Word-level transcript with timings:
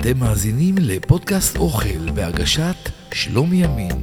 אתם 0.00 0.18
מאזינים 0.18 0.74
לפודקאסט 0.78 1.56
אוכל 1.56 2.10
בהגשת 2.14 2.76
שלומי 3.12 3.64
ימין. 3.64 4.02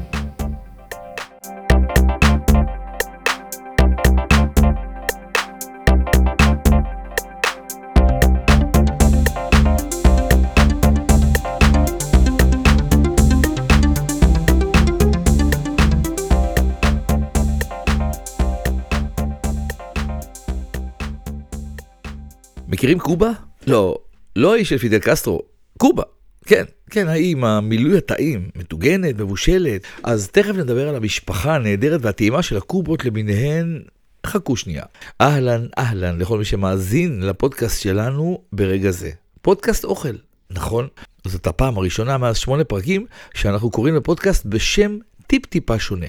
מכירים 22.68 23.00
קובה? 23.00 23.32
לא, 23.68 23.98
לא 24.36 24.54
האיש 24.54 24.70
של 24.70 24.78
פידל 24.78 25.00
קסטרו, 25.00 25.57
קובה. 25.78 26.04
כן, 26.46 26.64
כן, 26.90 27.08
האי 27.08 27.32
עם 27.32 27.44
המילוי 27.44 27.98
הטעים, 27.98 28.50
מטוגנת, 28.56 29.16
מבושלת. 29.20 29.82
אז 30.04 30.28
תכף 30.28 30.56
נדבר 30.56 30.90
על 30.90 30.96
המשפחה 30.96 31.56
הנהדרת 31.56 32.00
והטעימה 32.04 32.44
של 32.44 32.58
הקובות 32.58 33.06
למיניהן. 33.06 33.82
חכו 34.26 34.56
שנייה. 34.56 34.84
אהלן, 35.22 35.68
אהלן 35.78 36.20
לכל 36.20 36.38
מי 36.38 36.46
שמאזין 36.46 37.22
לפודקאסט 37.24 37.82
שלנו 37.82 38.42
ברגע 38.54 38.92
זה. 38.92 39.12
פודקאסט 39.42 39.84
אוכל, 39.84 40.16
נכון? 40.50 40.88
זאת 41.26 41.48
הפעם 41.48 41.78
הראשונה 41.78 42.18
מאז 42.18 42.38
שמונה 42.38 42.64
פרקים 42.64 43.06
שאנחנו 43.34 43.72
קוראים 43.72 43.96
לפודקאסט 43.96 44.46
בשם 44.46 44.98
טיפ-טיפה 45.28 45.80
שונה. 45.80 46.08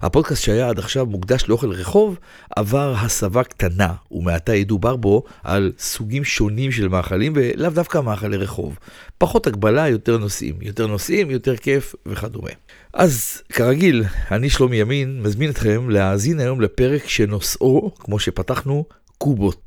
הפודקאסט 0.00 0.42
שהיה 0.42 0.68
עד 0.68 0.78
עכשיו 0.78 1.06
מוקדש 1.06 1.44
לאוכל 1.48 1.70
רחוב, 1.70 2.18
עבר 2.56 2.94
הסבה 2.96 3.44
קטנה, 3.44 3.92
ומעתה 4.10 4.54
ידובר 4.54 4.96
בו 4.96 5.22
על 5.44 5.72
סוגים 5.78 6.24
שונים 6.24 6.72
של 6.72 6.88
מאכלים, 6.88 7.32
ולאו 7.36 7.70
דווקא 7.70 7.98
מאכלי 7.98 8.36
רחוב. 8.36 8.78
פחות 9.18 9.46
הגבלה, 9.46 9.88
יותר 9.88 10.18
נושאים. 10.18 10.54
יותר 10.60 10.86
נושאים, 10.86 11.30
יותר 11.30 11.56
כיף 11.56 11.94
וכדומה. 12.06 12.50
אז 12.92 13.42
כרגיל, 13.52 14.04
אני 14.30 14.50
שלומי 14.50 14.76
ימין, 14.76 15.22
מזמין 15.22 15.50
אתכם 15.50 15.90
להאזין 15.90 16.40
היום 16.40 16.60
לפרק 16.60 17.08
שנושאו, 17.08 17.94
כמו 17.98 18.18
שפתחנו, 18.18 18.84
קובות. 19.18 19.60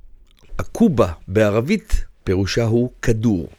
הקובה 0.60 1.08
בערבית 1.28 2.06
פירושה 2.24 2.64
הוא 2.64 2.92
כדור. 3.02 3.50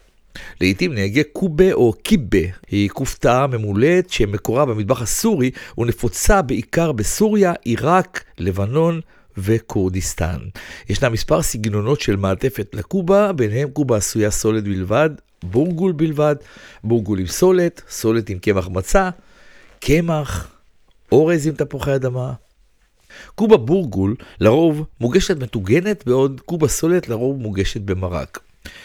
לעתים 0.60 0.94
נהגה 0.94 1.22
קובה 1.32 1.72
או 1.72 1.92
קיבה 2.02 2.46
היא 2.68 2.88
כופתה 2.88 3.46
ממולאת 3.46 4.10
שמקורה 4.10 4.66
במטבח 4.66 5.02
הסורי 5.02 5.50
ונפוצה 5.78 6.42
בעיקר 6.42 6.92
בסוריה, 6.92 7.52
עיראק, 7.64 8.24
לבנון 8.38 9.00
וכורדיסטן. 9.36 10.38
ישנם 10.88 11.12
מספר 11.12 11.42
סגנונות 11.42 12.00
של 12.00 12.16
מעטפת 12.16 12.70
לקובה, 12.72 13.32
ביניהם 13.32 13.70
קובה 13.70 13.96
עשויה 13.96 14.30
סולת 14.30 14.64
בלבד, 14.64 15.10
בורגול 15.42 15.92
בלבד, 15.92 16.36
בורגול 16.84 17.18
עם 17.18 17.26
סולת, 17.26 17.82
סולת 17.88 18.30
עם 18.30 18.38
קמח 18.38 18.68
מצה, 18.68 19.10
קמח, 19.80 20.48
אורז 21.12 21.46
עם 21.46 21.54
תפוחי 21.54 21.94
אדמה. 21.94 22.32
קובה 23.34 23.56
בורגול 23.56 24.16
לרוב 24.40 24.84
מוגשת 25.00 25.36
מטוגנת, 25.36 26.06
בעוד 26.06 26.40
קובה 26.46 26.68
סולת 26.68 27.08
לרוב 27.08 27.40
מוגשת 27.40 27.80
במרק. 27.80 28.40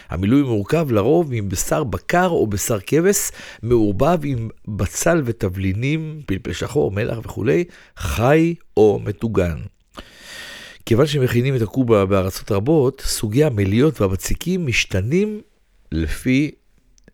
המילוי 0.10 0.42
מורכב 0.42 0.92
לרוב 0.92 1.28
מבשר 1.32 1.84
בקר 1.84 2.28
או 2.28 2.48
בשר 2.48 2.80
כבש, 2.86 3.32
מעורבב 3.64 4.20
עם 4.24 4.50
בצל 4.68 5.22
ותבלינים, 5.26 6.22
פלפל 6.26 6.54
שחור, 6.54 6.92
מלח 6.92 7.18
וכולי, 7.24 7.64
חי 7.98 8.56
או 8.78 9.00
מטוגן. 9.04 9.58
כיוון 10.86 11.08
שמכינים 11.08 11.56
את 11.56 11.62
הקובה 11.62 12.06
בארצות 12.06 12.52
רבות, 12.52 13.02
סוגי 13.06 13.44
המליות 13.44 14.02
והבציקים 14.02 14.68
משתנים 14.68 15.42
לפי 15.92 16.52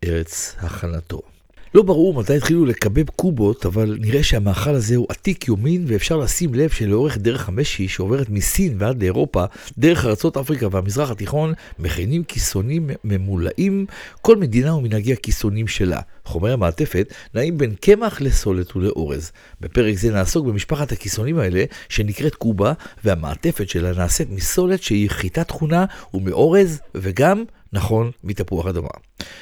ארץ 0.04 0.56
הכנתו. 0.58 1.35
לא 1.76 1.82
ברור 1.82 2.14
מתי 2.14 2.36
התחילו 2.36 2.64
לקבב 2.64 3.10
קובות, 3.10 3.66
אבל 3.66 3.98
נראה 4.00 4.22
שהמאכל 4.22 4.74
הזה 4.74 4.96
הוא 4.96 5.06
עתיק 5.08 5.48
יומין, 5.48 5.84
ואפשר 5.86 6.16
לשים 6.16 6.54
לב 6.54 6.70
שלאורך 6.70 7.18
דרך 7.18 7.48
המשי 7.48 7.88
שעוברת 7.88 8.28
מסין 8.28 8.74
ועד 8.78 9.02
לאירופה, 9.02 9.44
דרך 9.78 10.04
ארצות 10.04 10.36
אפריקה 10.36 10.68
והמזרח 10.70 11.10
התיכון, 11.10 11.52
מכינים 11.78 12.24
כיסונים 12.24 12.90
ממולאים, 13.04 13.86
כל 14.22 14.36
מדינה 14.36 14.74
ומנהגי 14.74 15.12
הכיסונים 15.12 15.68
שלה. 15.68 16.00
חומרי 16.24 16.52
המעטפת 16.52 17.12
נעים 17.34 17.58
בין 17.58 17.74
קמח 17.80 18.20
לסולת 18.20 18.76
ולאורז. 18.76 19.32
בפרק 19.60 19.96
זה 19.96 20.12
נעסוק 20.12 20.46
במשפחת 20.46 20.92
הכיסונים 20.92 21.38
האלה, 21.38 21.64
שנקראת 21.88 22.34
קובה, 22.34 22.72
והמעטפת 23.04 23.68
שלה 23.68 23.92
נעשית 23.92 24.30
מסולת 24.30 24.82
שהיא 24.82 25.10
חיטת 25.10 25.48
תכונה 25.48 25.84
ומאורז, 26.14 26.80
וגם 26.94 27.44
נכון, 27.72 28.10
מתפוח 28.24 28.66
אדמה. 28.66 28.88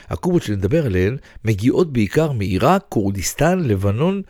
הקובות 0.09 0.43
שנדבר 0.43 0.87
עליהן 0.87 1.17
מגיעות 1.45 1.93
בעיקר 1.93 2.33
מעיראק, 2.33 2.85
כורדיסטן, 2.89 3.59
לבנון 3.59 4.23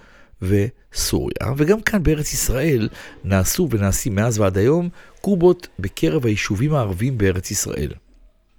וסוריה, 0.43 1.53
וגם 1.57 1.81
כאן 1.81 2.03
בארץ 2.03 2.33
ישראל 2.33 2.89
נעשו 3.25 3.69
ונעשים 3.71 4.15
מאז 4.15 4.39
ועד 4.39 4.59
היום 4.59 4.89
קובות 5.21 5.69
בקרב 5.79 6.27
היישובים 6.27 6.75
הערביים 6.75 7.19
בארץ 7.19 7.51
ישראל. 7.51 7.93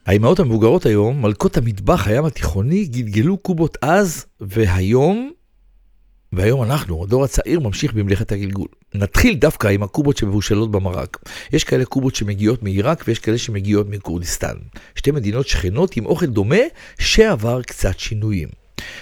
האימהות 0.05 0.39
המבוגרות 0.39 0.85
היום, 0.85 1.21
מלכות 1.21 1.57
המטבח 1.57 2.07
הים 2.07 2.25
התיכוני, 2.25 2.85
גלגלו 2.85 3.37
קובות 3.37 3.77
אז, 3.81 4.25
והיום 4.41 5.31
והיום 6.33 6.63
אנחנו, 6.63 7.03
הדור 7.03 7.23
הצעיר, 7.23 7.59
ממשיך 7.59 7.93
במלאכת 7.93 8.31
הגלגול. 8.31 8.67
נתחיל 8.99 9.35
דווקא 9.35 9.67
עם 9.67 9.83
הקובות 9.83 10.17
שמבושלות 10.17 10.71
במרק. 10.71 11.17
יש 11.53 11.63
כאלה 11.63 11.85
קובות 11.85 12.15
שמגיעות 12.15 12.63
מעיראק 12.63 13.03
ויש 13.07 13.19
כאלה 13.19 13.37
שמגיעות 13.37 13.89
מכורדיסטן. 13.89 14.55
שתי 14.95 15.11
מדינות 15.11 15.47
שכנות 15.47 15.97
עם 15.97 16.05
אוכל 16.05 16.25
דומה 16.25 16.61
שעבר 16.99 17.61
קצת 17.61 17.99
שינויים. 17.99 18.49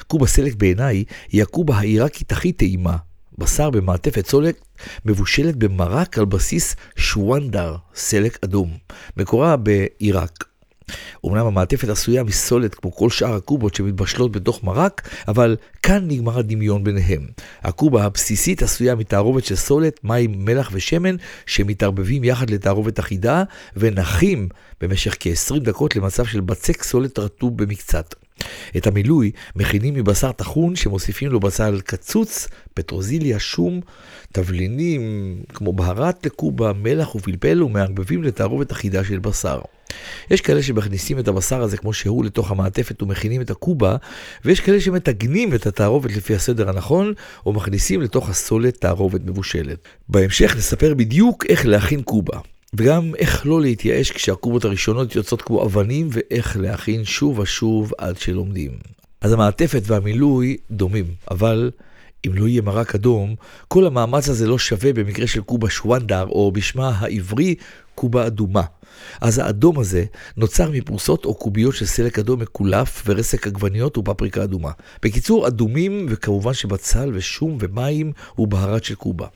קובה 0.08 0.28
סלק 0.28 0.56
בעיניי 0.56 1.04
היא 1.32 1.42
הקובה 1.42 1.76
העיראקית 1.76 2.32
הכי 2.32 2.52
טעימה. 2.52 2.96
בשר 3.38 3.70
במעטפת 3.70 4.28
סולק 4.28 4.56
מבושלת 5.06 5.56
במרק 5.56 6.18
על 6.18 6.26
בסיס 6.26 6.76
שוונדר, 6.96 7.76
סלק 7.96 8.38
אדום. 8.44 8.78
מקורה 9.18 9.56
בעיראק. 9.58 10.53
אמנם 11.26 11.46
המעטפת 11.46 11.90
עשויה 11.90 12.24
מסולת 12.24 12.76
כמו 12.76 12.96
כל 12.96 13.10
שאר 13.10 13.34
הקובות 13.34 13.76
שמתבשלות 13.76 14.32
בתוך 14.32 14.64
מרק, 14.64 15.10
אבל 15.28 15.56
כאן 15.84 16.08
נגמר 16.08 16.40
הדמיון 16.40 16.84
ביניהם. 16.84 17.28
הקובה 17.62 18.04
הבסיסית 18.04 18.64
עשויה 18.64 18.96
מתערובת 18.96 19.46
של 19.46 19.56
סולת, 19.56 20.00
מים, 20.04 20.46
מלח 20.46 20.70
ושמן, 20.74 21.16
שמתערבבים 21.46 22.24
יחד 22.24 22.50
לתערובת 22.50 23.00
אחידה, 23.00 23.44
ונחים 23.78 24.50
במשך 24.82 25.16
כ-20 25.20 25.60
דקות 25.60 25.96
למצב 25.96 26.26
של 26.26 26.40
בצק 26.42 26.84
סולת 26.84 27.20
רטוב 27.20 27.58
במקצת. 27.58 28.16
את 28.78 28.88
המילוי 28.88 29.32
מכינים 29.56 29.94
מבשר 29.94 30.32
טחון 30.32 30.76
שמוסיפים 30.76 31.32
לו 31.32 31.40
בצל 31.40 31.82
קצוץ, 31.86 32.48
פטרוזיליה, 32.74 33.40
שום, 33.40 33.82
תבלינים 34.32 35.02
כמו 35.50 35.74
בהרת 35.74 36.26
לקובה, 36.26 36.74
מלח 36.74 37.16
ופלפל 37.16 37.64
ומערבבים 37.64 38.24
לתערובת 38.24 38.72
אחידה 38.72 39.04
של 39.04 39.20
בשר. 39.20 39.60
יש 40.32 40.42
כאלה 40.42 40.64
שמכניסים 40.64 41.20
את 41.20 41.28
הבשר 41.28 41.62
הזה 41.62 41.78
כמו 41.78 41.94
שהוא 41.94 42.26
לתוך 42.26 42.52
המעטפת 42.52 43.02
ומכינים 43.02 43.42
את 43.42 43.50
הקובה, 43.50 43.96
ויש 44.46 44.60
כאלה 44.60 44.82
שמטגנים 44.82 45.54
את 45.54 45.66
התערובת 45.68 46.16
לפי 46.16 46.36
הסדר 46.36 46.70
הנכון, 46.70 47.14
או 47.46 47.54
מכניסים 47.54 48.02
לתוך 48.02 48.30
הסולת 48.30 48.78
תערובת 48.78 49.22
מבושלת. 49.26 49.78
בהמשך 50.10 50.56
נספר 50.58 50.94
בדיוק 50.94 51.46
איך 51.50 51.66
להכין 51.66 52.02
קובה. 52.02 52.40
וגם 52.74 53.16
איך 53.16 53.46
לא 53.46 53.62
להתייאש 53.62 54.12
כשהקובות 54.12 54.66
הראשונות 54.66 55.16
יוצאות 55.16 55.42
כמו 55.42 55.66
אבנים, 55.66 56.10
ואיך 56.12 56.58
להכין 56.60 57.06
שוב 57.06 57.40
ושוב 57.40 57.92
עד 57.98 58.18
שלומדים. 58.18 58.72
אז 59.22 59.32
המעטפת 59.34 59.82
והמילוי 59.86 60.58
דומים, 60.72 61.06
אבל 61.32 61.72
אם 62.28 62.34
לא 62.34 62.48
יהיה 62.48 62.62
מרק 62.62 62.96
אדום, 62.96 63.36
כל 63.68 63.86
המאמץ 63.86 64.30
הזה 64.30 64.48
לא 64.48 64.58
שווה 64.58 64.94
במקרה 64.94 65.28
של 65.28 65.42
קובה 65.42 65.70
שוונדר, 65.70 66.26
או 66.28 66.52
בשמה 66.52 66.90
העברי 66.90 67.56
קובה 67.96 68.28
אדומה. 68.28 68.64
אז 69.22 69.40
האדום 69.40 69.80
הזה 69.80 70.06
נוצר 70.38 70.72
מפרוסות 70.72 71.26
או 71.26 71.34
קוביות 71.34 71.76
של 71.76 71.86
סלק 71.86 72.20
אדום 72.20 72.40
מקולף 72.40 73.04
ורסק 73.06 73.48
עגבניות 73.48 73.98
ופפריקה 73.98 74.44
אדומה. 74.44 74.72
בקיצור, 75.04 75.48
אדומים 75.48 76.06
וכמובן 76.10 76.54
שבצל 76.54 77.12
ושום 77.14 77.58
ומים 77.60 78.12
ובהרת 78.38 78.84
של 78.84 78.96
קובה. 78.96 79.28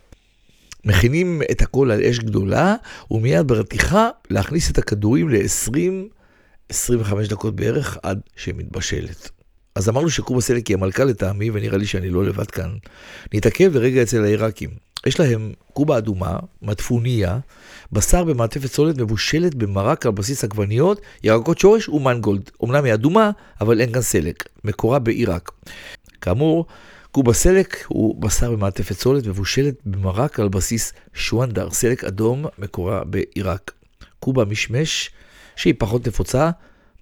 מכינים 0.86 1.42
את 1.52 1.62
הכל 1.62 1.92
על 1.92 2.02
אש 2.02 2.20
גדולה, 2.20 2.76
ומיד 3.12 3.48
ברתיחה 3.48 4.10
להכניס 4.30 4.72
את 4.72 4.78
הכדורים 4.78 5.30
ל-20-25 5.30 7.14
דקות 7.30 7.56
בערך 7.56 7.98
עד 8.04 8.20
שמתבשלת. 8.36 9.37
אז 9.78 9.90
אמרנו 9.90 10.10
שקובה 10.10 10.42
סלק 10.42 10.68
היא 10.68 10.78
המלכה 10.78 11.04
לטעמי, 11.04 11.50
ונראה 11.54 11.78
לי 11.78 11.86
שאני 11.86 12.10
לא 12.10 12.26
לבד 12.26 12.52
כאן. 12.52 12.70
נתעכב 13.34 13.72
לרגע 13.76 14.02
אצל 14.02 14.24
העיראקים. 14.24 14.70
יש 15.06 15.20
להם 15.20 15.54
קובה 15.74 15.98
אדומה, 15.98 16.40
מדפוניה, 16.62 17.40
בשר 17.92 18.24
במעטפת 18.24 18.72
סולת 18.72 18.98
מבושלת 18.98 19.56
במרק 19.56 20.06
על 20.06 20.12
בסיס 20.12 20.44
עגבניות, 20.44 21.02
ירקות 21.24 21.58
שורש 21.58 21.90
ומנגולד. 21.90 22.50
אמנם 22.64 22.84
היא 22.84 22.94
אדומה, 22.94 23.32
אבל 23.62 23.82
אין 23.82 23.92
כאן 23.92 24.02
סלק. 24.02 24.44
מקורה 24.64 25.00
בעיראק. 25.00 25.52
כאמור, 26.22 26.66
קובה 27.12 27.34
סלק 27.34 27.86
הוא 27.88 28.22
בשר 28.22 28.52
במעטפת 28.52 29.00
סולת 29.00 29.28
מבושלת 29.28 29.76
במרק 29.86 30.40
על 30.40 30.50
בסיס 30.50 30.94
שוונדר, 31.14 31.72
סלק 31.72 32.04
אדום, 32.04 32.46
מקורה 32.58 33.04
בעיראק. 33.04 33.72
קובה 34.20 34.46
משמש, 34.46 35.10
שהיא 35.56 35.74
פחות 35.78 36.08
נפוצה, 36.08 36.50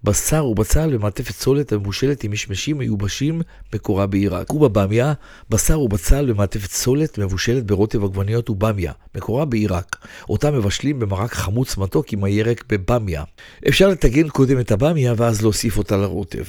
בשר 0.06 0.46
ובצל 0.46 0.96
ומעטפת 0.96 1.36
סולת 1.36 1.72
המבושלת 1.72 2.24
עם 2.24 2.32
משמשים 2.32 2.78
מיובשים 2.78 3.42
מקורה 3.74 4.08
בעיראק. 4.08 4.48
קובה 4.48 4.68
במיה, 4.68 5.14
בשר 5.50 5.80
ובצל 5.80 6.32
ומעטפת 6.32 6.72
סולת 6.72 7.18
מבושלת 7.18 7.66
ברוטב 7.66 8.04
עגבניות 8.04 8.50
ובמיה, 8.50 8.92
מקורה 9.16 9.46
בעיראק. 9.46 10.08
אותה 10.30 10.52
מבשלים 10.52 11.00
במרק 11.00 11.34
חמוץ 11.34 11.78
מתוק 11.78 12.14
עם 12.14 12.24
הירק 12.24 12.64
בבמיה. 12.70 13.24
אפשר 13.68 13.88
לטגן 13.90 14.30
קודם 14.30 14.60
את 14.60 14.72
הבמיה 14.72 15.14
ואז 15.18 15.42
להוסיף 15.42 15.78
אותה 15.78 15.98
לרוטב. 15.98 16.46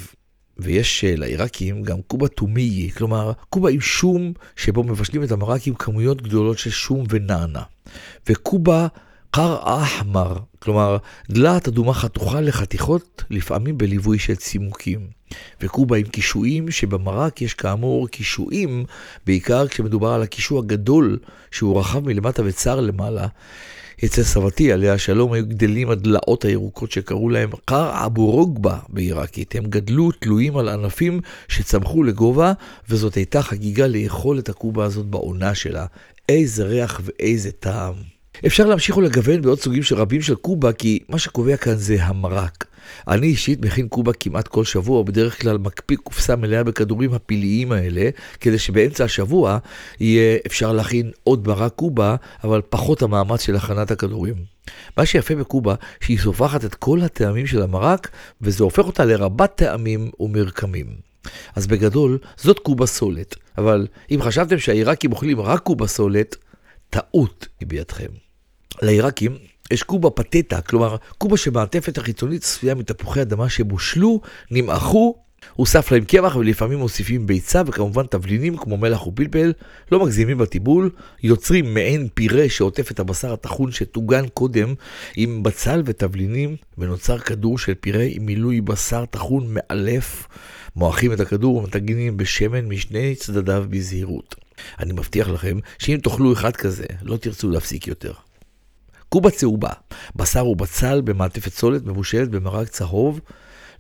ויש 0.59 1.05
לעיראקים 1.05 1.83
גם 1.83 2.03
קובה 2.07 2.29
תומיי, 2.29 2.91
כלומר 2.91 3.33
קובה 3.51 3.71
עם 3.71 3.81
שום 3.81 4.33
שבו 4.57 4.83
מבשלים 4.83 5.23
את 5.23 5.33
המרק 5.33 5.67
עם 5.67 5.75
כמויות 5.75 6.23
גדולות 6.23 6.59
של 6.59 6.71
שום 6.71 7.05
ונענה. 7.09 7.63
וקובה 8.29 8.87
קר 9.37 9.57
אחמר, 9.63 10.37
כלומר 10.59 10.97
דלעת 11.31 11.69
אדומה 11.69 11.95
חתוכה 11.95 12.41
לחתיכות, 12.41 13.25
לפעמים 13.31 13.79
בליווי 13.79 14.19
של 14.19 14.37
צימוקים. 14.37 15.01
וקובה 15.61 15.97
עם 15.97 16.05
קישואים, 16.05 16.71
שבמרק 16.71 17.43
יש 17.43 17.55
כאמור 17.55 18.09
קישואים, 18.09 18.85
בעיקר 19.27 19.69
כשמדובר 19.69 20.09
על 20.09 20.23
הקישוע 20.23 20.59
הגדול, 20.59 21.19
שהוא 21.51 21.79
רחב 21.81 22.07
מלמטה 22.07 22.43
וצר 22.45 22.81
למעלה. 22.81 23.27
אצל 24.05 24.23
סבתי, 24.23 24.73
עליה 24.73 24.95
השלום, 24.95 25.33
היו 25.33 25.47
גדלים 25.47 25.91
הדלעות 25.91 26.45
הירוקות 26.45 26.93
שקראו 26.93 27.29
להם 27.29 27.51
קר 27.65 28.07
אבו 28.07 28.31
רוגבה 28.31 28.79
בעיראקית. 28.89 29.55
הם 29.55 29.65
גדלו 29.65 30.13
תלויים 30.13 30.57
על 30.57 30.69
ענפים 30.69 31.21
שצמחו 31.49 32.03
לגובה, 32.03 32.53
וזאת 32.89 33.15
הייתה 33.15 33.43
חגיגה 33.43 33.87
לאכול 33.87 34.39
את 34.39 34.49
הקובה 34.49 34.85
הזאת 34.85 35.07
בעונה 35.07 35.55
שלה. 35.55 35.87
איזה 36.29 36.65
ריח 36.65 37.01
ואיזה 37.05 37.53
טעם. 37.53 38.16
אפשר 38.47 38.67
להמשיך 38.67 38.97
ולגוון 38.97 39.43
בעוד 39.43 39.61
סוגים 39.61 39.83
של 39.83 39.95
רבים 39.95 40.23
של 40.23 40.35
קובה, 40.35 40.73
כי 40.73 40.99
מה 41.09 41.19
שקובע 41.19 41.57
כאן 41.57 41.75
זה 41.75 42.05
המרק. 42.05 42.65
אני 43.09 43.27
אישית 43.27 43.65
מכין 43.65 43.89
קובה 43.89 44.13
כמעט 44.13 44.49
כל 44.49 44.65
שבוע, 44.65 45.01
ובדרך 45.01 45.43
כלל 45.43 45.59
מקפיא 45.59 45.97
קופסה 45.97 46.37
מלאה 46.37 46.65
בכדורים 46.65 47.15
הפלאיים 47.15 47.73
האלה, 47.73 48.11
כדי 48.41 48.59
שבאמצע 48.59 49.05
השבוע 49.05 49.59
יהיה 50.01 50.39
אפשר 50.47 50.73
להכין 50.73 51.11
עוד 51.25 51.49
מרק 51.49 51.73
קובה, 51.73 52.17
אבל 52.45 52.61
פחות 52.69 53.03
המאמץ 53.03 53.43
של 53.43 53.57
הכנת 53.57 53.91
הכדורים. 53.91 54.35
מה 54.97 55.07
שיפה 55.07 55.35
בקובה, 55.35 55.75
שהיא 56.01 56.19
סופחת 56.19 56.65
את 56.65 56.75
כל 56.75 57.01
הטעמים 57.01 57.47
של 57.47 57.63
המרק, 57.63 58.11
וזה 58.41 58.65
הופך 58.65 58.87
אותה 58.87 59.05
לרבת 59.05 59.53
טעמים 59.55 60.11
ומרקמים. 60.21 60.87
אז 61.57 61.67
בגדול, 61.67 62.19
זאת 62.37 62.59
קובה 62.59 62.87
סולת. 62.87 63.35
אבל 63.59 63.87
אם 64.11 64.23
חשבתם 64.23 64.59
שהעיראקים 64.59 65.13
אוכלים 65.13 65.41
רק 65.41 65.61
קובה 65.61 65.87
סולת, 65.87 66.37
טעות 66.91 67.49
היא 67.61 67.69
בידכם. 67.69 68.26
לעיראקים 68.83 69.39
יש 69.71 69.83
קובה 69.83 70.11
פטטה, 70.11 70.61
כלומר 70.61 70.97
קובה 71.19 71.37
שמעטפת 71.37 71.99
החיצונית 71.99 72.43
צפויה 72.43 72.75
מתפוחי 72.75 73.23
אדמה 73.23 73.49
שבושלו, 73.49 74.21
נמעכו, 74.51 75.15
הוסף 75.55 75.93
להם 75.93 76.05
קמח 76.05 76.37
ולפעמים 76.37 76.79
מוסיפים 76.79 77.27
ביצה 77.27 77.63
וכמובן 77.67 78.07
תבלינים 78.07 78.57
כמו 78.57 78.77
מלח 78.77 79.07
ופלפל, 79.07 79.53
לא 79.93 80.05
מגזימים 80.05 80.39
בטיבול, 80.39 80.91
יוצרים 81.23 81.75
מעין 81.75 82.09
פירה 82.15 82.49
שעוטף 82.49 82.91
את 82.91 83.01
הבשר 83.01 83.33
הטחון 83.33 83.73
שטוגן 83.73 84.29
קודם 84.29 84.75
עם 85.17 85.43
בצל 85.43 85.83
ותבלינים 85.85 86.57
ונוצר 86.79 87.19
כדור 87.19 87.59
של 87.59 87.75
פירה 87.75 88.05
עם 88.11 88.27
מילוי 88.27 88.61
בשר 88.61 89.05
טחון 89.07 89.47
מאלף, 89.49 90.29
מועכים 90.77 91.13
את 91.13 91.21
הכדור 91.21 91.57
ומטגנים 91.57 92.17
בשמן 92.17 92.65
משני 92.67 93.15
צדדיו 93.15 93.65
בזהירות. 93.71 94.35
אני 94.79 94.93
מבטיח 94.93 95.29
לכם 95.29 95.59
שאם 95.79 95.99
תאכלו 96.03 96.33
אחד 96.33 96.57
כזה, 96.57 96.87
לא 97.03 97.17
תרצו 97.17 97.51
להפסיק 97.51 97.87
יותר. 97.87 98.13
קובה 99.17 99.31
צהובה, 99.31 99.71
בשר 100.17 100.47
ובצל 100.47 101.01
במעטפת 101.01 101.53
סולת 101.53 101.87
מבושלת 101.87 102.31
במרק 102.31 102.69
צהוב, 102.69 103.21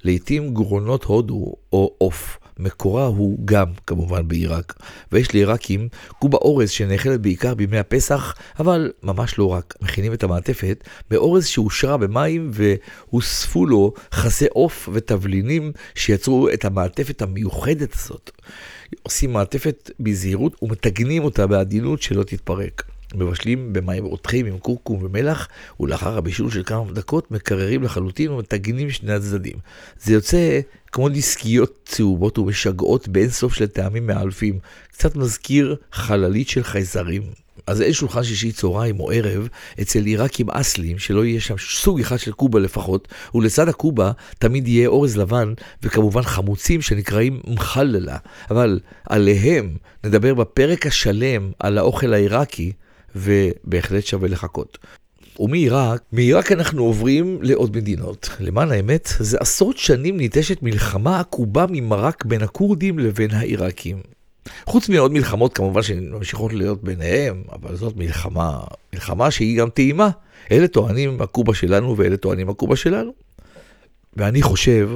לעתים 0.05 0.55
גרונות 0.55 1.05
הודו 1.05 1.55
או 1.73 1.95
עוף. 1.99 2.39
מקורה 2.59 3.07
הוא 3.07 3.39
גם 3.45 3.67
כמובן 3.87 4.29
בעיראק, 4.29 4.75
ויש 5.13 5.35
לעיראקים 5.35 5.89
קובה 6.19 6.39
אורז 6.39 6.71
שנאכלת 6.71 7.21
בעיקר 7.21 7.55
בימי 7.55 7.79
הפסח, 7.79 8.35
אבל 8.59 8.93
ממש 9.03 9.39
לא 9.39 9.53
רק. 9.53 9.75
מכינים 9.81 10.13
את 10.13 10.23
המעטפת 10.23 10.85
באורז 11.11 11.47
שהושרה 11.47 11.97
במים 11.97 12.51
והוספו 12.53 13.67
לו 13.67 13.93
חסי 14.13 14.47
עוף 14.53 14.89
ותבלינים 14.93 15.73
שיצרו 15.95 16.49
את 16.49 16.65
המעטפת 16.65 17.23
המיוחדת 17.23 17.95
הזאת. 17.95 18.31
עושים 19.03 19.33
מעטפת 19.33 19.91
בזהירות 20.01 20.63
ומטגנים 20.63 21.25
אותה 21.25 21.47
בעדינות 21.47 22.03
שלא 22.03 22.23
תתפרק. 22.23 22.96
מבשלים 23.17 23.73
במים 23.73 24.05
רותחים 24.05 24.47
עם 24.47 24.59
קורקום 24.59 25.03
ומלח, 25.03 25.49
ולאחר 25.81 26.19
הבישול 26.19 26.51
של 26.51 26.63
כמה 26.67 26.93
דקות 26.93 27.31
מקררים 27.31 27.83
לחלוטין 27.83 28.31
ומטגנים 28.31 28.91
שני 28.91 29.13
הצדדים. 29.13 29.57
זה 30.03 30.13
יוצא 30.13 30.61
כמו 30.93 31.09
דיסקיות 31.09 31.79
צהובות 31.85 32.39
ומשגעות 32.39 33.09
באינסוף 33.09 33.55
של 33.55 33.67
טעמים 33.67 34.07
מאלפים, 34.07 34.59
קצת 34.93 35.17
מזכיר 35.17 35.77
חללית 35.93 36.49
של 36.49 36.63
חייזרים. 36.63 37.23
אז 37.67 37.83
אין 37.83 37.93
שולחן 37.93 38.25
שישי 38.25 38.53
צהריים 38.53 39.01
או 39.01 39.11
ערב 39.11 39.49
אצל 39.81 40.05
עיראקים 40.05 40.51
אסלים, 40.51 40.99
שלא 40.99 41.25
יהיה 41.25 41.41
שם 41.41 41.55
סוג 41.59 42.01
אחד 42.01 42.17
של 42.17 42.33
קובה 42.33 42.61
לפחות, 42.61 43.09
ולצד 43.35 43.69
הקובה 43.69 44.13
תמיד 44.39 44.69
יהיה 44.69 44.89
אורז 44.89 45.17
לבן, 45.17 45.53
וכמובן 45.83 46.23
חמוצים 46.23 46.83
שנקראים 46.83 47.41
מחללה. 47.47 48.17
אבל 48.51 48.81
עליהם 49.07 49.77
נדבר 50.05 50.35
בפרק 50.35 50.87
השלם 50.87 51.51
על 51.59 51.79
האוכל 51.79 52.15
העיראקי, 52.15 52.73
ובהחלט 53.17 54.07
שווה 54.07 54.29
לחכות. 54.29 54.79
ומעיראק, 55.41 56.03
מעיראק 56.13 56.53
אנחנו 56.53 56.83
עוברים 56.83 57.39
לעוד 57.43 57.77
מדינות. 57.77 58.29
למען 58.41 58.71
האמת, 58.73 59.09
זה 59.19 59.39
עשרות 59.41 59.79
שנים 59.79 60.17
ניטשת 60.17 60.63
מלחמה 60.63 61.21
עקובה 61.21 61.67
ממרק 61.69 62.25
בין 62.25 62.43
הכורדים 62.43 62.99
לבין 62.99 63.31
העיראקים. 63.31 64.01
חוץ 64.67 64.89
מעוד 64.89 65.13
מלחמות 65.13 65.55
כמובן 65.55 65.83
שממשיכות 65.83 66.53
להיות 66.53 66.85
ביניהם, 66.85 67.43
אבל 67.53 67.77
זאת 67.77 67.97
מלחמה, 67.97 68.61
מלחמה 68.93 69.31
שהיא 69.31 69.59
גם 69.59 69.71
טעימה. 69.71 70.11
אלה 70.53 70.69
טוענים 70.69 71.23
הקובה 71.23 71.55
שלנו 71.55 71.97
ואלה 71.97 72.17
טוענים 72.17 72.49
הקובה 72.49 72.77
שלנו. 72.77 73.13
ואני 74.17 74.43
חושב 74.43 74.91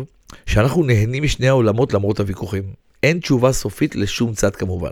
שאנחנו 0.47 0.85
נהנים 0.85 1.23
משני 1.23 1.49
העולמות 1.49 1.95
למרות 1.95 2.21
הוויכוחים. 2.21 2.63
אין 3.03 3.21
תשובה 3.21 3.53
סופית 3.53 3.97
לשום 3.97 4.33
צד 4.33 4.57
כמובן. 4.57 4.91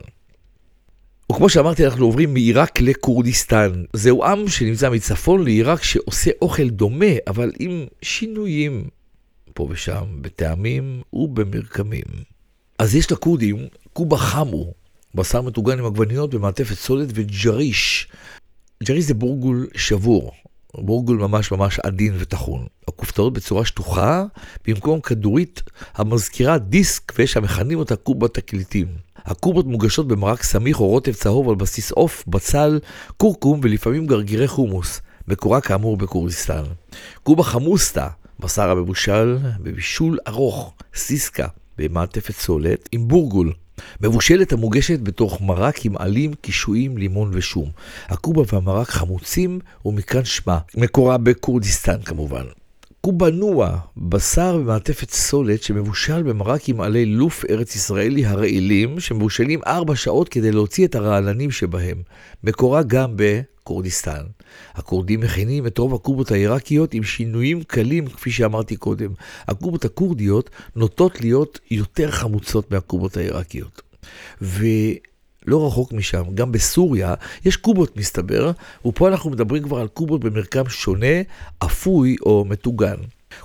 וכמו 1.32 1.48
שאמרתי, 1.48 1.86
אנחנו 1.86 2.04
עוברים 2.04 2.34
מעיראק 2.34 2.80
לכורדיסטן. 2.80 3.82
זהו 3.92 4.24
עם 4.24 4.48
שנמצא 4.48 4.90
מצפון 4.90 5.44
לעיראק 5.44 5.82
שעושה 5.82 6.30
אוכל 6.42 6.68
דומה, 6.68 7.06
אבל 7.26 7.52
עם 7.58 7.86
שינויים 8.02 8.88
פה 9.54 9.66
ושם, 9.70 10.04
בטעמים 10.20 11.02
ובמרקמים. 11.12 12.04
אז 12.78 12.94
יש 12.94 13.12
לכורדים 13.12 13.66
קובה 13.92 14.16
חמו, 14.16 14.72
בשר 15.14 15.42
מטוגן 15.42 15.78
עם 15.78 15.84
עגבניות 15.84 16.34
במעטפת 16.34 16.74
סולת 16.74 17.08
וג'ריש. 17.14 18.08
ג'ריש 18.82 19.04
זה 19.04 19.14
בורגול 19.14 19.66
שבור, 19.74 20.32
בורגול 20.74 21.16
ממש 21.16 21.52
ממש 21.52 21.78
עדין 21.78 22.14
וטחון. 22.18 22.66
הכופתאות 22.88 23.32
בצורה 23.32 23.64
שטוחה, 23.64 24.24
במקום 24.66 25.00
כדורית 25.00 25.62
המזכירה 25.94 26.58
דיסק, 26.58 27.12
ויש 27.18 27.36
המכנים 27.36 27.78
אותה 27.78 27.96
קובה 27.96 28.28
תקליטים. 28.28 29.07
הקובות 29.28 29.66
מוגשות 29.66 30.08
במרק 30.08 30.42
סמיך 30.42 30.80
או 30.80 30.86
רוטב 30.86 31.12
צהוב 31.12 31.48
על 31.48 31.54
בסיס 31.54 31.90
עוף, 31.92 32.24
בצל, 32.28 32.78
קורקום 33.16 33.60
ולפעמים 33.62 34.06
גרגירי 34.06 34.48
חומוס, 34.48 35.00
מקורה 35.28 35.60
כאמור 35.60 35.96
בכורדיסטן. 35.96 36.62
קובה 37.22 37.42
חמוסטה, 37.42 38.08
בשר 38.40 38.70
המבושל 38.70 39.38
בבישול 39.60 40.18
ארוך, 40.28 40.72
סיסקה, 40.94 41.46
במעטפת 41.78 42.34
סולת, 42.34 42.88
עם 42.92 43.08
בורגול. 43.08 43.52
מבושלת 44.00 44.52
המוגשת 44.52 45.00
בתוך 45.00 45.40
מרק 45.40 45.84
עם 45.84 45.96
עלים, 45.96 46.34
קישואים, 46.34 46.98
לימון 46.98 47.30
ושום. 47.34 47.70
הקובה 48.08 48.42
והמרק 48.52 48.88
חמוצים 48.88 49.60
ומכאן 49.84 50.24
שמה, 50.24 50.58
מקורה 50.76 51.18
בכורדיסטן 51.18 52.02
כמובן. 52.04 52.44
קובנוע, 53.00 53.78
בשר 53.96 54.56
במעטפת 54.56 55.10
סולת 55.10 55.62
שמבושל 55.62 56.22
במרק 56.22 56.68
עם 56.68 56.80
עלי 56.80 57.06
לוף 57.06 57.44
ארץ 57.50 57.76
ישראלי 57.76 58.26
הרעילים, 58.26 59.00
שמבושלים 59.00 59.60
ארבע 59.66 59.96
שעות 59.96 60.28
כדי 60.28 60.52
להוציא 60.52 60.86
את 60.86 60.94
הרעלנים 60.94 61.50
שבהם. 61.50 62.02
מקורה 62.44 62.82
גם 62.82 63.12
בכורדיסטן. 63.16 64.22
הכורדים 64.74 65.20
מכינים 65.20 65.66
את 65.66 65.78
רוב 65.78 65.94
הקובות 65.94 66.30
העיראקיות 66.30 66.94
עם 66.94 67.02
שינויים 67.02 67.62
קלים, 67.62 68.06
כפי 68.06 68.30
שאמרתי 68.30 68.76
קודם. 68.76 69.10
הקובות 69.48 69.84
הכורדיות 69.84 70.50
נוטות 70.76 71.20
להיות 71.20 71.58
יותר 71.70 72.10
חמוצות 72.10 72.70
מהקובות 72.70 73.16
העיראקיות. 73.16 73.82
ו... 74.42 74.66
לא 75.46 75.66
רחוק 75.66 75.92
משם, 75.92 76.22
גם 76.34 76.52
בסוריה, 76.52 77.14
יש 77.44 77.56
קובות 77.56 77.96
מסתבר, 77.96 78.50
ופה 78.86 79.08
אנחנו 79.08 79.30
מדברים 79.30 79.62
כבר 79.62 79.78
על 79.78 79.88
קובות 79.88 80.24
במרקם 80.24 80.68
שונה, 80.68 81.22
אפוי 81.58 82.16
או 82.26 82.44
מטוגן. 82.44 82.96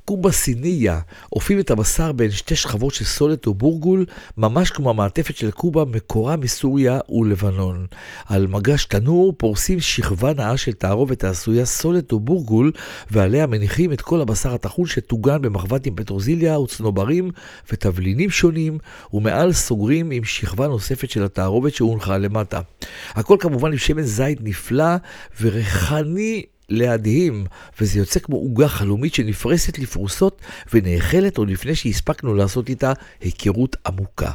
קובה 0.06 0.32
סיניה, 0.32 1.00
אופים 1.34 1.60
את 1.60 1.72
הבשר 1.72 2.12
בין 2.12 2.32
שתי 2.32 2.56
שכבות 2.56 2.94
של 2.94 3.06
סולת 3.06 3.48
או 3.48 3.54
בורגול, 3.54 4.06
ממש 4.38 4.72
כמו 4.72 4.90
המעטפת 4.90 5.36
של 5.36 5.52
קובה 5.52 5.86
מקורה 5.86 6.36
מסוריה 6.36 7.00
ולבנון. 7.10 7.86
על 8.26 8.48
מגש 8.48 8.86
תנור 8.86 9.34
פורסים 9.38 9.80
שכבה 9.80 10.34
נאה 10.34 10.58
של 10.58 10.72
תערובת 10.72 11.24
העשויה 11.24 11.66
סולת 11.66 12.12
או 12.12 12.20
בורגול, 12.20 12.72
ועליה 13.12 13.48
מניחים 13.48 13.94
את 13.94 14.02
כל 14.02 14.22
הבשר 14.22 14.54
הטחון 14.54 14.86
שטוגן 14.86 15.42
במחבת 15.42 15.86
עם 15.86 15.96
פטרוזיליה 15.96 16.60
וצנוברים 16.60 17.32
ותבלינים 17.72 18.30
שונים, 18.30 18.78
ומעל 19.14 19.54
סוגרים 19.54 20.12
עם 20.12 20.24
שכבה 20.24 20.68
נוספת 20.68 21.10
של 21.10 21.24
התערובת 21.24 21.74
שהונחה 21.74 22.18
למטה. 22.18 22.62
הכל 23.10 23.38
כמובן 23.40 23.72
עם 23.72 23.78
שמן 23.78 24.02
זית 24.02 24.38
נפלא 24.42 24.96
וריחני 25.42 26.44
להדהים, 26.70 27.46
וזה 27.80 28.00
יוצא 28.00 28.20
כמו 28.20 28.36
עוגה 28.36 28.68
חלומית 28.68 29.14
שנפרסת 29.14 29.80
לפרוסות 29.80 30.42
ונאכלת 30.74 31.38
עוד 31.38 31.50
לפני 31.50 31.76
שהספקנו 31.76 32.34
לעשות 32.34 32.70
איתה 32.70 32.94
היכרות 33.22 33.76
עמוקה. 33.86 34.32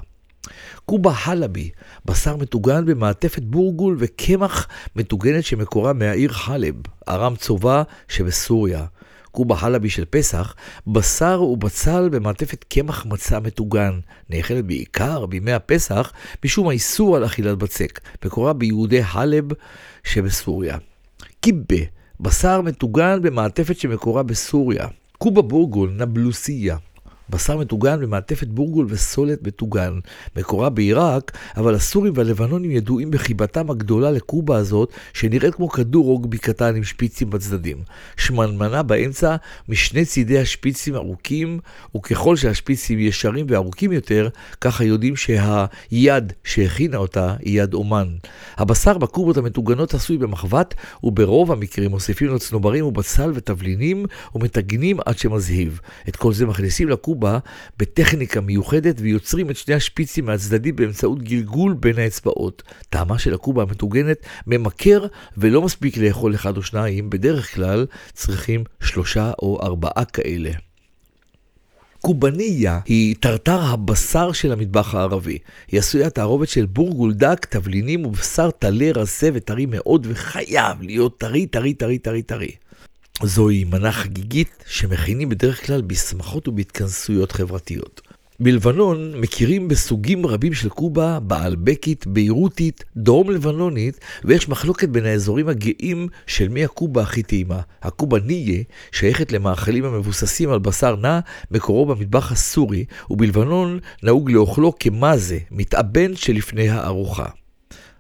קובה 0.87 1.13
חלבי, 1.13 1.71
בשר 2.05 2.37
מטוגן 2.37 2.87
במעטפת 2.87 3.43
בורגול 3.43 3.97
וקמח 3.99 4.69
מטוגנת 4.97 5.45
שמקורה 5.45 5.93
מהעיר 5.93 6.33
חלב, 6.33 6.75
ארם 7.09 7.37
צובה 7.37 7.83
שבסוריה. 8.09 8.85
קובה 9.31 9.57
חלבי 9.57 9.91
של 9.91 10.05
פסח, 10.05 10.55
בשר 10.87 11.43
ובצל 11.43 12.09
במעטפת 12.09 12.65
קמח 12.65 13.07
מצה 13.07 13.41
מטוגן, 13.41 13.99
נאכלת 14.31 14.65
בעיקר 14.65 15.27
בימי 15.27 15.53
הפסח 15.53 16.13
משום 16.45 16.69
האיסור 16.69 17.17
על 17.17 17.27
אכילת 17.27 17.59
בצק, 17.59 18.01
מקורה 18.25 18.53
ביהודי 18.53 19.05
חלב 19.05 19.45
שבסוריה. 20.05 20.79
קיבה, 21.41 21.85
בשר 22.21 22.61
מטוגן 22.61 23.23
במעטפת 23.23 23.79
שמקורה 23.79 24.23
בסוריה. 24.23 24.87
קובה 25.19 25.43
בורגול, 25.43 25.91
נבלוסיה, 25.91 26.77
בשר 27.31 27.57
מטוגן 27.57 28.01
במעטפת 28.01 28.47
בורגול 28.47 28.87
וסולת 28.89 29.47
מטוגן. 29.47 29.99
מקורה 30.37 30.71
בעיראק, 30.71 31.39
אבל 31.57 31.75
הסורים 31.75 32.13
והלבנונים 32.17 32.71
ידועים 32.71 33.11
בחיבתם 33.11 33.71
הגדולה 33.71 34.11
לקובה 34.11 34.57
הזאת, 34.57 34.93
שנראית 35.13 35.55
כמו 35.55 35.69
כדור 35.69 36.05
רוגבי 36.05 36.39
קטן 36.39 36.77
עם 36.77 36.85
שפיצים 36.85 37.31
בצדדים. 37.31 37.77
שמנמנה 38.17 38.83
באמצע 38.83 39.37
משני 39.69 40.05
צידי 40.05 40.39
השפיצים 40.39 40.95
ארוכים, 40.95 41.61
וככל 41.97 42.37
שהשפיצים 42.37 42.99
ישרים 42.99 43.47
וארוכים 43.49 43.93
יותר, 43.93 44.29
ככה 44.61 44.85
יודעים 44.85 45.15
שהיד 45.17 46.33
שהכינה 46.45 46.97
אותה 46.97 47.35
היא 47.41 47.63
יד 47.63 47.75
אומן. 47.75 48.09
הבשר 48.57 48.99
בקובות 48.99 49.37
המטוגנות 49.37 49.95
עשוי 49.95 50.19
במחבת, 50.19 50.75
וברוב 51.05 51.53
המקרים 51.53 51.91
מוסיפים 51.91 52.29
לו 52.29 52.39
צנוברים 52.39 52.85
ובצל 52.85 53.33
ותבלינים, 53.35 54.07
ומטגנים 54.35 54.97
עד 55.07 55.19
שמזהיב. 55.19 55.81
את 56.09 56.17
כל 56.17 56.33
זה 56.33 56.47
מכניסים 56.47 56.89
לקובה 56.89 57.18
בה 57.21 57.39
בטכניקה 57.79 58.41
מיוחדת 58.41 58.97
ויוצרים 59.01 59.51
את 59.51 59.57
שני 59.57 59.75
השפיצים 59.75 60.25
מהצדדים 60.25 60.77
באמצעות 60.77 61.23
גלגול 61.23 61.75
בין 61.75 61.99
האצבעות. 61.99 62.63
טעמה 62.91 63.19
של 63.19 63.35
הקובה 63.35 63.63
המטוגנת 63.63 64.19
ממכר 64.47 65.07
ולא 65.37 65.63
מספיק 65.63 65.97
לאכול 65.97 66.35
אחד 66.35 66.57
או 66.57 66.63
שניים, 66.63 67.11
בדרך 67.11 67.55
כלל 67.55 67.87
צריכים 68.13 68.65
שלושה 68.81 69.33
או 69.43 69.59
ארבעה 69.63 70.05
כאלה. 70.05 70.51
קובה 72.01 72.41
נייה 72.41 72.81
היא 72.85 73.17
טרטר 73.21 73.61
הבשר 73.61 74.33
של 74.33 74.53
המטבח 74.53 74.95
הערבי. 74.95 75.39
היא 75.69 75.81
עשויה 75.81 76.11
תערובת 76.11 76.49
של 76.49 76.67
בורגול 76.67 77.13
דק, 77.13 77.45
תבלינים 77.45 78.07
ובשר 78.07 78.51
טלה 78.51 78.91
רזה 78.95 79.31
וטרי 79.35 79.67
מאוד, 79.67 80.07
וחייב 80.11 80.83
להיות 80.83 81.19
טרי, 81.19 81.47
טרי, 81.47 81.75
טרי, 81.75 81.99
טרי, 81.99 82.23
טרי. 82.23 82.51
זוהי 83.23 83.65
מנה 83.65 83.93
חגיגית 83.93 84.65
שמכינים 84.67 85.29
בדרך 85.29 85.67
כלל 85.67 85.83
בשמחות 85.83 86.49
ובהתכנסויות 86.49 87.33
חברתיות. 87.33 88.01
בלבנון 88.41 89.15
מכירים 89.21 89.69
בסוגים 89.69 90.27
רבים 90.27 90.55
של 90.55 90.69
קובה, 90.69 91.21
בעלבקית, 91.21 92.07
ביירותית, 92.07 92.85
דרום 92.97 93.31
לבנונית, 93.31 94.01
ויש 94.25 94.49
מחלוקת 94.49 94.89
בין 94.89 95.05
האזורים 95.05 95.49
הגאים 95.49 96.09
של 96.27 96.49
מי 96.49 96.65
הקובה 96.65 97.03
הכי 97.03 97.23
טעימה. 97.23 97.61
הקובה 97.83 98.19
ניה 98.19 98.63
שייכת 98.93 99.33
למאכלים 99.33 99.85
המבוססים 99.85 100.51
על 100.51 100.59
בשר 100.59 100.97
נע, 100.97 101.21
מקורו 101.51 101.87
במטבח 101.87 102.33
הסורי, 102.33 102.85
ובלבנון 103.11 103.79
נהוג 104.03 104.31
לאוכלו 104.31 104.73
כמזה, 104.79 105.39
מתאבן 105.51 106.17
שלפני 106.17 106.69
הארוחה. 106.69 107.27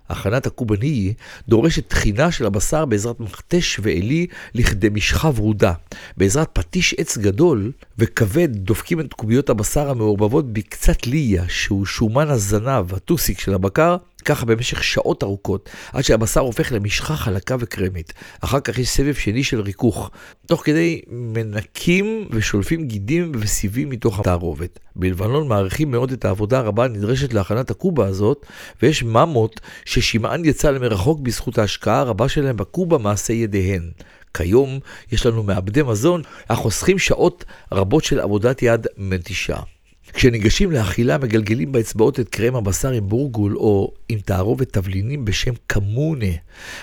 הכנת 0.08 0.46
הקובני 0.46 1.12
דורשת 1.48 1.88
טחינה 1.88 2.32
של 2.32 2.46
הבשר 2.46 2.84
בעזרת 2.84 3.20
מכתש 3.20 3.80
ועלי 3.82 4.26
לכדי 4.54 4.88
משחה 4.88 5.30
ורודה. 5.34 5.72
בעזרת 6.16 6.48
פטיש 6.52 6.94
עץ 6.98 7.18
גדול 7.18 7.72
וכבד 7.98 8.48
דופקים 8.52 9.00
את 9.00 9.12
קוביות 9.12 9.50
הבשר 9.50 9.90
המעורבבות 9.90 10.52
בקצת 10.52 11.06
ליה, 11.06 11.44
שהוא 11.48 11.86
שומן 11.86 12.28
הזנב, 12.28 12.94
הטוסיק 12.94 13.40
של 13.40 13.54
הבקר, 13.54 13.96
ככה 14.24 14.46
במשך 14.46 14.84
שעות 14.84 15.22
ארוכות, 15.22 15.70
עד 15.92 16.04
שהבשר 16.04 16.40
הופך 16.40 16.72
למשחה 16.72 17.16
חלקה 17.16 17.56
וקרמית. 17.58 18.12
אחר 18.40 18.60
כך 18.60 18.78
יש 18.78 18.88
סבב 18.88 19.14
שני 19.14 19.44
של 19.44 19.60
ריכוך. 19.60 20.10
תוך 20.46 20.64
כדי 20.64 21.00
מנקים 21.08 22.28
ושולפים 22.30 22.88
גידים 22.88 23.32
וסיבים 23.34 23.90
מתוך 23.90 24.20
התערובת. 24.20 24.78
בלבנון 24.96 25.48
מעריכים 25.48 25.90
מאוד 25.90 26.12
את 26.12 26.24
העבודה 26.24 26.58
הרבה 26.58 26.84
הנדרשת 26.84 27.32
להכנת 27.32 27.70
הקובה 27.70 28.06
הזאת, 28.06 28.46
ויש 28.82 29.02
ממות 29.02 29.60
ששמען 29.84 30.44
יצא 30.44 30.70
למרחוק 30.70 31.20
בזכות 31.20 31.58
ההשקעה 31.58 32.00
הרבה 32.00 32.28
שלהם 32.28 32.56
בקובה 32.56 32.98
מעשה 32.98 33.32
ידיהן. 33.32 33.90
כיום 34.38 34.78
יש 35.12 35.26
לנו 35.26 35.42
מעבדי 35.42 35.82
מזון 35.82 36.22
החוסכים 36.48 36.98
שעות 36.98 37.44
רבות 37.72 38.04
של 38.04 38.20
עבודת 38.20 38.62
יד 38.62 38.86
מתישה. 38.96 39.56
כשניגשים 40.12 40.72
לאכילה 40.72 41.18
מגלגלים 41.18 41.72
באצבעות 41.72 42.20
את 42.20 42.28
קרם 42.28 42.56
הבשר 42.56 42.90
עם 42.90 43.08
בורגול 43.08 43.56
או 43.56 43.92
עם 44.08 44.18
תערובת 44.18 44.72
תבלינים 44.72 45.24
בשם 45.24 45.52
קמונה. 45.66 46.26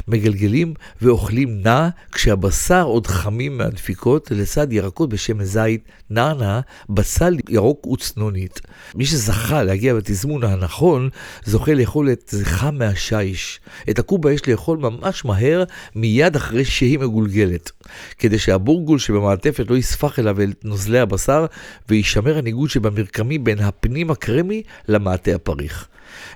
מגלגלים 0.08 0.74
ואוכלים 1.02 1.62
נע 1.62 1.90
כשהבשר 2.12 2.84
עוד 2.84 3.08
חמים 3.08 3.58
מהדפיקות 3.58 4.32
לצד 4.32 4.74
ירקות 4.74 5.10
בשם 5.10 5.44
זית, 5.44 5.84
נענה, 6.10 6.62
בצל 6.90 7.38
ירוק 7.50 7.88
וצנונית. 7.88 8.62
מי 8.96 9.06
שזכה 9.06 9.64
להגיע 9.64 9.94
בתזמון 9.94 10.44
הנכון 10.44 11.10
זוכה 11.46 11.74
לאכול 11.74 12.12
את 12.12 12.34
חם 12.44 12.76
מהשיש. 12.76 13.60
את 13.90 14.00
הקובה 14.00 14.34
יש 14.34 14.48
לאכול 14.48 14.78
ממש 14.78 15.26
מהר 15.26 15.64
מיד 15.96 16.36
אחרי 16.36 16.66
שהיא 16.66 17.00
מגולגלת. 17.00 17.72
כדי 18.20 18.40
שהבורגול 18.40 19.00
שבמעטפת 19.00 19.70
לא 19.70 19.78
יספח 19.78 20.20
אליו 20.20 20.42
את 20.42 20.66
נוזלי 20.66 21.00
הבשר 21.00 21.46
וישמר 21.90 22.38
הניגוד 22.38 22.70
שבמרקם 22.70 23.15
מרקמי 23.16 23.38
בין 23.38 23.60
הפנים 23.60 24.12
הקרמי 24.12 24.64
למעטה 24.88 25.36
הפריך. 25.36 25.88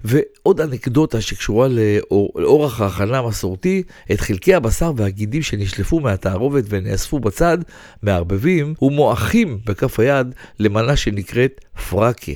ועוד 0.03 0.61
אנקדוטה 0.61 1.21
שקשורה 1.21 1.67
לאור, 1.67 2.31
לאורח 2.35 2.81
ההכנה 2.81 3.17
המסורתי, 3.17 3.83
את 4.11 4.19
חלקי 4.19 4.53
הבשר 4.53 4.91
והגידים 4.95 5.41
שנשלפו 5.41 5.99
מהתערובת 5.99 6.63
ונאספו 6.69 7.19
בצד, 7.19 7.57
מערבבים 8.03 8.73
ומועכים 8.81 9.59
בכף 9.65 9.99
היד 9.99 10.35
למנה 10.59 10.95
שנקראת 10.95 11.61
פרקה. 11.89 12.31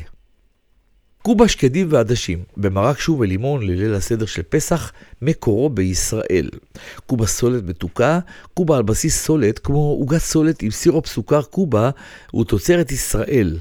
קובה 1.22 1.48
שקדים 1.48 1.88
ועדשים, 1.90 2.44
במרק 2.58 3.00
שוב 3.00 3.20
ולימון 3.20 3.62
לליל 3.62 3.94
הסדר 3.94 4.26
של 4.26 4.42
פסח, 4.50 4.92
מקורו 5.22 5.70
בישראל. 5.70 6.50
קובה 7.06 7.28
סולת 7.28 7.64
מתוקה, 7.64 8.20
קובה 8.54 8.78
על 8.78 8.84
בסיס 8.84 9.26
סולת, 9.26 9.60
כמו 9.60 9.80
עוגת 10.00 10.18
סולת 10.18 10.62
עם 10.62 10.72
סירופ 10.72 11.08
סוכר 11.08 11.42
קובה, 11.42 11.90
הוא 12.32 12.46
תוצרת 12.46 12.92
ישראל. 12.92 13.58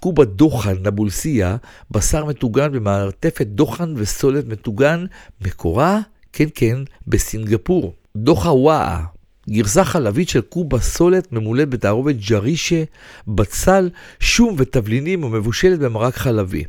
קובה 0.00 0.24
דוחן 0.24 0.76
נבולסיה, 0.82 1.56
בשר 1.90 2.24
מטוגן 2.24 2.72
במעטפת 2.72 3.46
דוחן 3.46 3.94
וסולת 3.96 4.46
מטוגן, 4.48 5.04
מקורה, 5.40 6.00
כן 6.32 6.46
כן, 6.54 6.76
בסינגפור. 7.06 7.94
דוחה 8.16 8.52
וואה, 8.52 9.04
גרסה 9.50 9.84
חלבית 9.84 10.28
של 10.28 10.40
קובה 10.40 10.80
סולת 10.80 11.32
ממולאת 11.32 11.68
בתערובת 11.68 12.14
ג'רישה, 12.28 12.84
בצל, 13.28 13.90
שום 14.20 14.54
ותבלינים 14.58 15.24
ומבושלת 15.24 15.78
במרק 15.78 16.14
חלבי. 16.16 16.64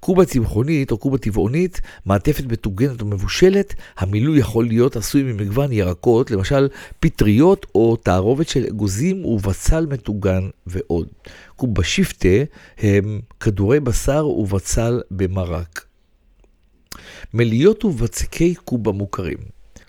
קובה 0.00 0.24
צמחונית 0.24 0.90
או 0.90 0.98
קובה 0.98 1.18
טבעונית, 1.18 1.80
מעטפת 2.06 2.44
מטוגנת 2.44 3.02
ומבושלת, 3.02 3.74
המילוי 3.98 4.38
יכול 4.38 4.66
להיות 4.66 4.96
עשוי 4.96 5.22
ממגוון 5.22 5.72
ירקות, 5.72 6.30
למשל 6.30 6.68
פטריות 7.00 7.66
או 7.74 7.96
תערובת 7.96 8.48
של 8.48 8.64
אגוזים 8.64 9.24
ובצל 9.24 9.86
מטוגן 9.86 10.48
ועוד. 10.66 11.06
קובה 11.56 11.84
שיפטה 11.84 12.28
הם 12.78 13.20
כדורי 13.40 13.80
בשר 13.80 14.26
ובצל 14.26 15.00
במרק. 15.10 15.84
מליות 17.34 17.84
ובצקי 17.84 18.54
קובה 18.54 18.92
מוכרים. 18.92 19.38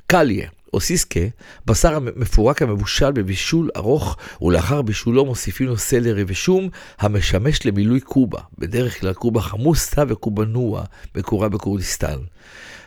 קליה 0.08 0.50
או 0.74 0.80
סיסקה, 0.80 1.20
בשר 1.66 1.96
המפורק 1.96 2.62
המבושל 2.62 3.12
בבישול 3.12 3.70
ארוך, 3.76 4.18
ולאחר 4.42 4.82
בישולו 4.82 5.26
מוסיפים 5.26 5.68
לו 5.68 5.78
סלרי 5.78 6.24
ושום, 6.28 6.70
המשמש 7.00 7.66
למילוי 7.66 8.00
קובה, 8.00 8.40
בדרך 8.58 9.00
כלל 9.00 9.14
קובה 9.14 9.42
חמוסטה 9.42 10.04
וקובה 10.08 10.46
נועה, 10.46 10.84
מקורה 11.16 11.50
בכורדיסטן. 11.50 12.18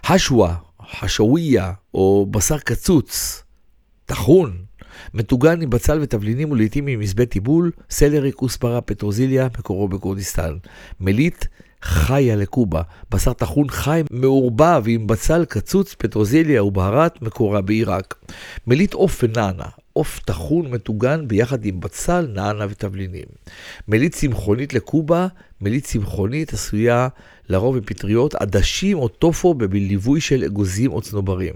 חשווה, 0.06 0.56
חשוויה, 0.90 1.72
או 1.94 2.26
בשר 2.30 2.58
קצוץ, 2.58 3.42
טחון, 4.06 4.56
מטוגן 5.14 5.62
עם 5.62 5.70
בצל 5.70 5.98
ותבלינים 6.02 6.50
ולעיתים 6.50 6.86
עם 6.86 7.00
מזבט 7.00 7.30
טיבול, 7.30 7.70
סלרי, 7.90 8.32
כוסברה, 8.32 8.80
פטרוזיליה, 8.80 9.48
מקורו 9.58 9.88
בכורדיסטן. 9.88 10.56
מליט 11.00 11.44
חיה 11.82 12.36
לקובה, 12.36 12.82
בשר 13.10 13.32
טחון 13.32 13.68
חי 13.68 14.02
מעורבב 14.10 14.82
עם 14.86 15.06
בצל 15.06 15.44
קצוץ, 15.44 15.94
פטרוזיליה 15.98 16.64
ובהרת, 16.64 17.22
מקורה 17.22 17.60
בעיראק. 17.60 18.14
מליט 18.66 18.94
עוף 18.94 19.24
ונענה, 19.24 19.64
עוף 19.92 20.18
טחון 20.18 20.70
מטוגן 20.70 21.28
ביחד 21.28 21.64
עם 21.64 21.80
בצל, 21.80 22.26
נענה 22.34 22.66
ותבלינים. 22.70 23.24
מליט 23.88 24.14
צמחונית 24.14 24.74
לקובה, 24.74 25.26
מליט 25.60 25.84
צמחונית 25.84 26.52
עשויה 26.52 27.08
לרוב 27.48 27.76
עם 27.76 27.82
פטריות, 27.82 28.34
עדשים 28.34 28.98
או 28.98 29.08
טופו 29.08 29.54
בליווי 29.54 30.20
של 30.20 30.44
אגוזים 30.44 30.92
או 30.92 31.00
צנוברים. 31.00 31.54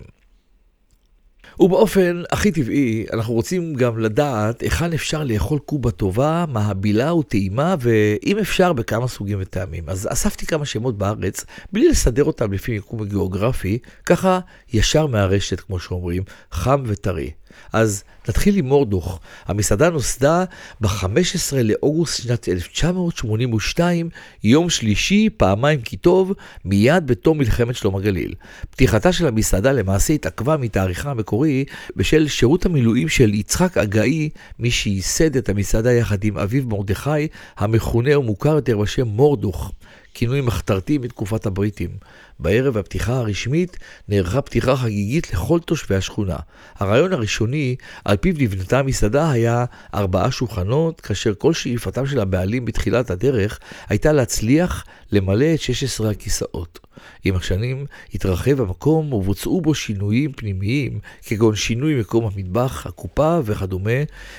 ובאופן 1.61 2.23
הכי 2.33 2.53
טבעי, 2.53 3.07
אנחנו 3.13 3.35
רוצים 3.35 3.75
גם 3.75 3.99
לדעת 3.99 4.61
היכן 4.61 4.93
אפשר 4.93 5.25
לאכול 5.25 5.59
קובה 5.59 5.91
טובה, 5.91 6.45
מהבילה 6.49 7.15
וטעימה, 7.15 7.75
ואם 7.81 8.39
אפשר, 8.39 8.73
בכמה 8.73 9.09
סוגים 9.09 9.39
וטעמים. 9.41 9.89
אז 9.89 10.09
אספתי 10.13 10.47
כמה 10.47 10.65
שמות 10.65 10.99
בארץ, 10.99 11.45
בלי 11.73 11.89
לסדר 11.89 12.25
אותם 12.25 12.53
לפי 12.53 12.73
מיקום 12.73 13.03
הגיאוגרפי, 13.03 13.79
ככה 14.07 14.41
ישר 14.73 15.07
מהרשת, 15.07 15.61
כמו 15.61 15.79
שאומרים, 15.79 16.23
חם 16.53 16.83
וטרי. 16.87 17.31
אז 17.73 18.05
נתחיל 18.29 18.57
עם 18.57 18.67
מורדוך. 18.67 19.21
המסעדה 19.47 19.91
נוסדה 19.91 20.45
ב-15 20.81 21.57
לאוגוסט 21.65 22.23
שנת 22.23 22.49
1982, 22.49 24.09
יום 24.45 24.71
שלישי, 24.71 25.29
פעמיים 25.37 25.81
כי 25.81 25.97
טוב, 25.97 26.33
מיד 26.65 27.07
בתום 27.07 27.39
מלחמת 27.39 27.77
שלום 27.77 27.97
הגליל. 27.97 28.35
פתיחתה 28.71 29.13
של 29.13 29.27
המסעדה 29.27 29.73
למעשה 29.73 30.13
התעכבה 30.13 30.57
מתאריכה 30.57 31.11
המקורי 31.11 31.65
בשל 31.97 32.29
שירות 32.29 32.67
המילואים 32.67 33.09
של 33.09 33.35
יצחק 33.35 33.79
אגאי, 33.79 34.29
מי 34.59 34.71
שייסד 34.71 35.37
את 35.37 35.49
המסעדה 35.49 35.93
יחד 35.93 36.25
עם 36.25 36.39
אביו 36.39 36.63
מרדכי, 36.67 37.29
המכונה 37.57 38.19
ומוכר 38.19 38.55
יותר 38.55 38.79
בשם 38.79 39.07
מורדוך. 39.07 39.73
כינוי 40.15 40.41
מחתרתי 40.41 40.99
מתקופת 40.99 41.47
הבריטים. 41.47 41.91
בערב 42.39 42.77
הפתיחה 42.77 43.13
הרשמית 43.13 43.77
נערכה 44.09 44.43
פתיחה 44.43 44.77
חגיגית 44.77 45.33
לכל 45.33 45.61
תושבי 45.61 45.95
השכונה. 45.95 46.37
הרעיון 46.79 47.13
הראשוני, 47.13 47.77
על 48.05 48.17
פיו 48.17 48.35
נבנתה 48.39 48.79
המסעדה, 48.79 49.31
היה 49.31 49.65
ארבעה 49.95 50.31
שולחנות, 50.31 51.01
כאשר 51.01 51.35
כל 51.35 51.53
שאיפתם 51.53 52.07
של 52.07 52.21
הבעלים 52.21 52.65
בתחילת 52.65 53.11
הדרך 53.11 53.61
הייתה 53.89 54.13
להצליח 54.13 54.85
למלא 55.13 55.55
את 55.55 55.61
16 55.61 56.11
הכיסאות. 56.11 56.79
עם 57.25 57.37
השנים 57.37 57.87
התרחב 58.15 58.61
המקום 58.61 59.13
ובוצעו 59.13 59.61
בו 59.61 59.75
שינויים 59.75 60.33
פנימיים, 60.33 60.99
כגון 61.23 61.57
שינוי 61.57 62.01
מקום 62.01 62.25
המטבח, 62.25 62.87
הקופה 62.87 63.39
וכדומה. 63.45 63.91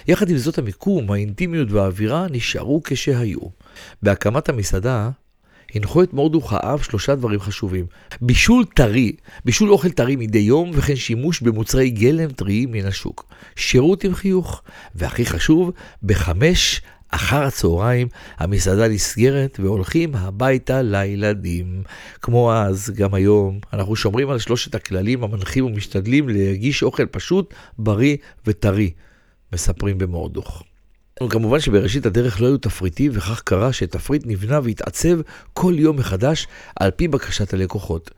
יחד 0.07 0.29
עם 0.29 0.37
זאת 0.37 0.57
המיקום, 0.57 1.11
האינטימיות 1.11 1.71
והאווירה 1.71 2.27
נשארו 2.29 2.81
כשהיו. 2.83 3.39
בהקמת 4.03 4.49
המסעדה 4.49 5.09
הנחו 5.73 6.03
את 6.03 6.13
מורדוך 6.13 6.53
האב 6.53 6.81
שלושה 6.81 7.15
דברים 7.15 7.39
חשובים. 7.39 7.85
בישול 8.21 8.65
טרי, 8.65 9.11
בישול 9.45 9.71
אוכל 9.71 9.89
טרי 9.89 10.15
מדי 10.15 10.39
יום, 10.39 10.71
וכן 10.73 10.95
שימוש 10.95 11.41
במוצרי 11.41 11.89
גלם 11.89 12.31
טריים 12.31 12.71
מן 12.71 12.85
השוק. 12.85 13.25
שירות 13.55 14.03
עם 14.03 14.13
חיוך, 14.15 14.61
והכי 14.95 15.25
חשוב, 15.25 15.71
בחמש 16.03 16.81
אחר 17.09 17.43
הצהריים 17.43 18.07
המסעדה 18.37 18.87
נסגרת 18.87 19.59
והולכים 19.59 20.15
הביתה 20.15 20.81
לילדים. 20.81 21.83
כמו 22.21 22.53
אז, 22.53 22.89
גם 22.95 23.13
היום, 23.13 23.59
אנחנו 23.73 23.95
שומרים 23.95 24.29
על 24.29 24.39
שלושת 24.39 24.75
הכללים 24.75 25.23
המנחים 25.23 25.65
ומשתדלים 25.65 26.29
להגיש 26.29 26.83
אוכל 26.83 27.05
פשוט, 27.05 27.53
בריא 27.77 28.17
וטרי, 28.47 28.91
מספרים 29.53 29.97
במורדוך. 29.97 30.63
כמובן 31.29 31.59
שבראשית 31.59 32.05
הדרך 32.05 32.41
לא 32.41 32.47
היו 32.47 32.57
תפריטים, 32.57 33.11
וכך 33.15 33.41
קרה 33.41 33.73
שתפריט 33.73 34.23
נבנה 34.25 34.59
והתעצב 34.63 35.19
כל 35.53 35.73
יום 35.77 35.97
מחדש 35.97 36.47
על 36.75 36.91
פי 36.91 37.07
בקשת 37.07 37.53
הלקוחות. 37.53 38.11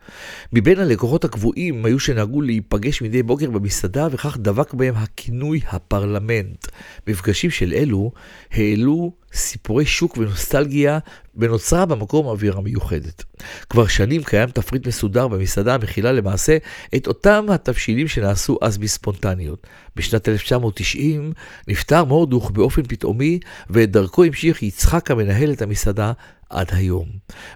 מבין 0.52 0.78
הלקוחות 0.78 1.24
הקבועים 1.24 1.84
היו 1.84 1.98
שנהגו 1.98 2.42
להיפגש 2.42 3.02
מדי 3.02 3.22
בוקר 3.22 3.50
במסעדה, 3.50 4.08
וכך 4.10 4.36
דבק 4.40 4.74
בהם 4.74 4.94
הכינוי 4.96 5.60
הפרלמנט. 5.68 6.66
מפגשים 7.06 7.50
של 7.50 7.72
אלו 7.72 8.12
העלו 8.52 9.12
סיפורי 9.32 9.86
שוק 9.86 10.16
ונוסטלגיה, 10.16 10.98
ונוצרה 11.36 11.86
במקום 11.86 12.26
אווירה 12.26 12.60
מיוחדת. 12.60 13.24
כבר 13.70 13.86
שנים 13.86 14.22
קיים 14.22 14.50
תפריט 14.50 14.86
מסודר 14.86 15.28
במסעדה 15.28 15.74
המכילה 15.74 16.12
למעשה 16.12 16.56
את 16.96 17.06
אותם 17.06 17.46
התבשילים 17.48 18.08
שנעשו 18.08 18.58
אז 18.62 18.78
בספונטניות. 18.78 19.66
בשנת 19.96 20.28
1990 20.28 21.32
נפטר 21.68 22.04
מורדוך 22.04 22.50
באופן 22.50 22.82
פתאומי, 22.82 23.38
ואת 23.70 23.90
דרכו 23.90 24.24
המשיך 24.24 24.62
יצחק 24.62 25.10
המנהל 25.10 25.52
את 25.52 25.62
המסעדה 25.62 26.12
עד 26.50 26.68
היום. 26.72 27.08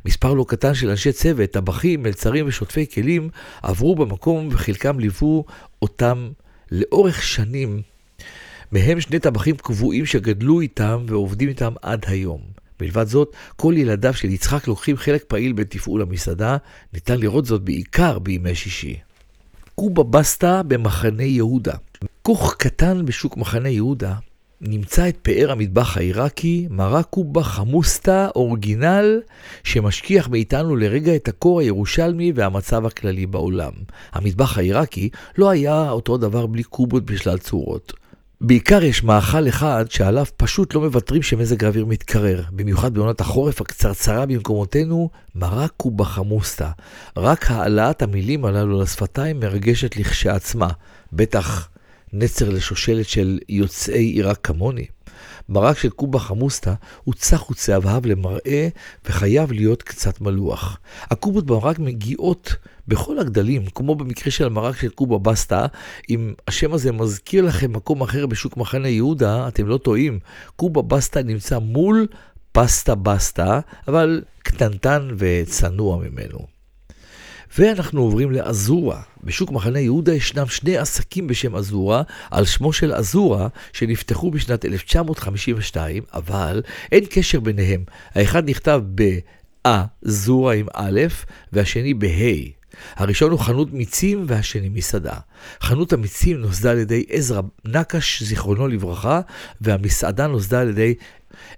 מספר 0.07 0.35
לא 0.35 0.45
קטן 0.49 0.75
של 0.75 0.91
אנשי 0.91 1.13
צוות, 1.13 1.51
טבחים, 1.51 2.03
מלצרים 2.03 2.49
ושוטפי 2.49 2.87
כלים 2.95 3.29
עברו 3.63 3.95
במקום 3.95 4.49
וחלקם 4.51 4.99
ליוו 4.99 5.45
אותם 5.83 6.31
לאורך 6.71 7.23
שנים 7.23 7.83
מהם 8.73 9.01
שני 9.01 9.19
טבחים 9.19 9.57
קבועים 9.57 10.07
שגדלו 10.07 10.61
איתם 10.61 11.05
ועובדים 11.09 11.49
איתם 11.49 11.73
עד 11.83 12.05
היום. 12.07 12.41
מלבד 12.81 13.07
זאת, 13.07 13.37
כל 13.57 13.75
ילדיו 13.77 14.15
של 14.15 14.31
יצחק 14.31 14.69
לוקחים 14.69 14.97
חלק 14.97 15.25
פעיל 15.29 15.53
בתפעול 15.53 16.03
המסעדה, 16.03 16.57
ניתן 16.93 17.19
לראות 17.19 17.45
זאת 17.45 17.63
בעיקר 17.63 18.19
בימי 18.19 18.55
שישי. 18.55 18.97
קובה 19.75 20.03
בסטה 20.03 20.63
במחנה 20.63 21.23
יהודה. 21.23 21.75
כוך 22.23 22.55
קטן 22.59 23.07
בשוק 23.07 23.37
מחנה 23.37 23.69
יהודה 23.69 24.15
נמצא 24.65 25.09
את 25.09 25.17
פאר 25.23 25.53
המטבח 25.53 25.97
העיראקי, 25.97 26.67
מרק 26.71 27.07
קובה 27.11 27.43
חמוסטה 27.43 28.29
אורגינל, 28.37 29.21
שמשכיח 29.65 30.29
מאיתנו 30.29 30.77
לרגע 30.77 31.17
את 31.17 31.29
הקור 31.29 31.61
הירושלמי 31.61 32.33
והמצב 32.35 32.87
הכללי 32.87 33.27
בעולם. 33.27 33.73
המטבח 34.13 34.59
העיראקי 34.59 35.09
לא 35.39 35.51
היה 35.51 35.91
אותו 35.91 36.17
דבר 36.17 36.47
בלי 36.47 36.63
קובות 36.63 37.05
בשלל 37.05 37.39
צורות. 37.39 38.02
בעיקר 38.45 38.85
יש 38.85 39.05
מאכל 39.05 39.49
אחד 39.49 39.85
שעליו 39.91 40.25
פשוט 40.37 40.75
לא 40.75 40.81
מוותרים 40.81 41.23
שמזג 41.23 41.65
האוויר 41.65 41.87
מתקרר, 41.87 42.43
במיוחד 42.51 42.95
בעונת 42.95 43.21
החורף 43.21 43.61
הקצרצרה 43.61 44.27
במקומותינו, 44.27 45.11
מרק 45.35 45.71
קובה 45.77 46.05
חמוסטה. 46.05 46.71
רק 47.17 47.51
העלאת 47.51 48.03
המילים 48.03 48.45
הללו 48.45 48.83
לשפתיים 48.83 49.41
מרגשת 49.41 49.97
לכשעצמה, 49.97 50.69
בטח 51.13 51.69
נצר 52.13 52.51
לשושלת 52.51 53.09
של 53.09 53.39
יוצאי 53.49 54.05
עיראק 54.05 54.39
כמוני. 54.43 54.87
מרק 55.49 55.79
של 55.79 55.91
קובה 55.91 56.19
חמוסטה 56.19 56.75
הוא 57.05 57.15
צח 57.15 57.51
וצהבהב 57.51 58.07
למראה 58.07 58.69
וחייב 59.05 59.53
להיות 59.53 59.83
קצת 59.83 60.21
מלוח. 60.21 60.79
הקובות 61.03 61.47
במרק 61.47 61.79
מגיעות 61.79 62.55
בכל 62.89 63.19
הגדלים, 63.19 63.65
כמו 63.75 63.95
במקרה 63.95 64.31
של 64.31 64.47
המרק 64.47 64.77
של 64.77 64.89
קובה 64.89 65.19
בסטה, 65.19 65.67
אם 66.11 66.35
השם 66.49 66.73
הזה 66.73 66.93
מזכיר 66.93 67.45
לכם 67.45 67.73
מקום 67.73 68.01
אחר 68.01 68.27
בשוק 68.27 68.57
מחנה 68.57 68.89
יהודה, 68.89 69.49
אתם 69.49 69.67
לא 69.67 69.79
טועים. 69.79 70.19
קובה 70.57 70.83
בסטה 70.83 71.23
נמצא 71.23 71.59
מול 71.59 72.07
פסטה 72.53 72.95
בסטה, 72.95 73.61
אבל 73.89 74.23
קטנטן 74.43 75.09
וצנוע 75.19 75.99
ממנו. 75.99 76.52
ואנחנו 77.59 78.01
עוברים 78.01 78.31
לאזורה. 78.31 79.01
בשוק 79.25 79.51
מחנה 79.51 79.81
יהודה 79.81 80.15
ישנם 80.15 80.47
שני 80.47 80.77
עסקים 80.77 81.27
בשם 81.27 81.55
אזורה, 81.55 82.03
על 82.31 82.45
שמו 82.45 82.73
של 82.73 82.93
אזורה, 82.93 83.49
שנפתחו 83.73 84.31
בשנת 84.31 84.65
1952, 84.65 86.03
אבל 86.15 86.63
אין 86.93 87.05
קשר 87.11 87.41
ביניהם. 87.41 87.85
האחד 88.15 88.51
נכתב 88.51 88.83
ב"א-זורה" 88.95 90.55
עם 90.55 90.67
א', 90.75 91.01
והשני 91.53 91.95
בה'. 91.95 92.63
הראשון 92.97 93.31
הוא 93.31 93.39
חנות 93.39 93.73
מיצים 93.73 94.25
והשני 94.29 94.69
מסעדה. 94.69 95.17
חנות 95.61 95.93
המיצים 95.93 96.37
נוסדה 96.37 96.71
על 96.71 96.79
ידי 96.79 97.05
עזרא 97.09 97.41
נקש, 97.65 98.23
זיכרונו 98.23 98.69
לברכה, 98.69 99.21
והמסעדה 99.61 100.27
נוסדה 100.27 100.61
על 100.61 100.69
ידי 100.69 100.95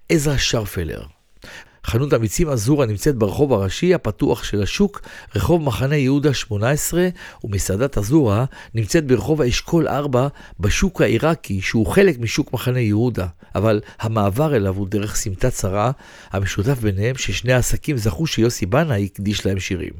עזרא 0.08 0.36
שרפלר. 0.36 1.02
חנות 1.84 2.12
המיצים 2.12 2.48
אזורה 2.48 2.86
נמצאת 2.86 3.16
ברחוב 3.16 3.52
הראשי 3.52 3.94
הפתוח 3.94 4.44
של 4.44 4.62
השוק, 4.62 5.02
רחוב 5.36 5.62
מחנה 5.62 5.96
יהודה 5.96 6.34
18, 6.34 7.08
ומסעדת 7.44 7.98
אזורה 7.98 8.44
נמצאת 8.74 9.06
ברחוב 9.06 9.40
האשכול 9.40 9.88
4 9.88 10.28
בשוק 10.60 11.00
העיראקי, 11.00 11.60
שהוא 11.60 11.86
חלק 11.86 12.18
משוק 12.18 12.52
מחנה 12.52 12.80
יהודה, 12.80 13.26
אבל 13.54 13.80
המעבר 14.00 14.56
אליו 14.56 14.76
הוא 14.76 14.88
דרך 14.88 15.16
סמטה 15.16 15.50
צרה, 15.50 15.90
המשותף 16.30 16.78
ביניהם 16.78 17.16
ששני 17.16 17.52
העסקים 17.52 17.96
זכו 17.96 18.26
שיוסי 18.26 18.66
בנאי 18.66 19.08
הקדיש 19.12 19.46
להם 19.46 19.60
שירים. 19.60 19.92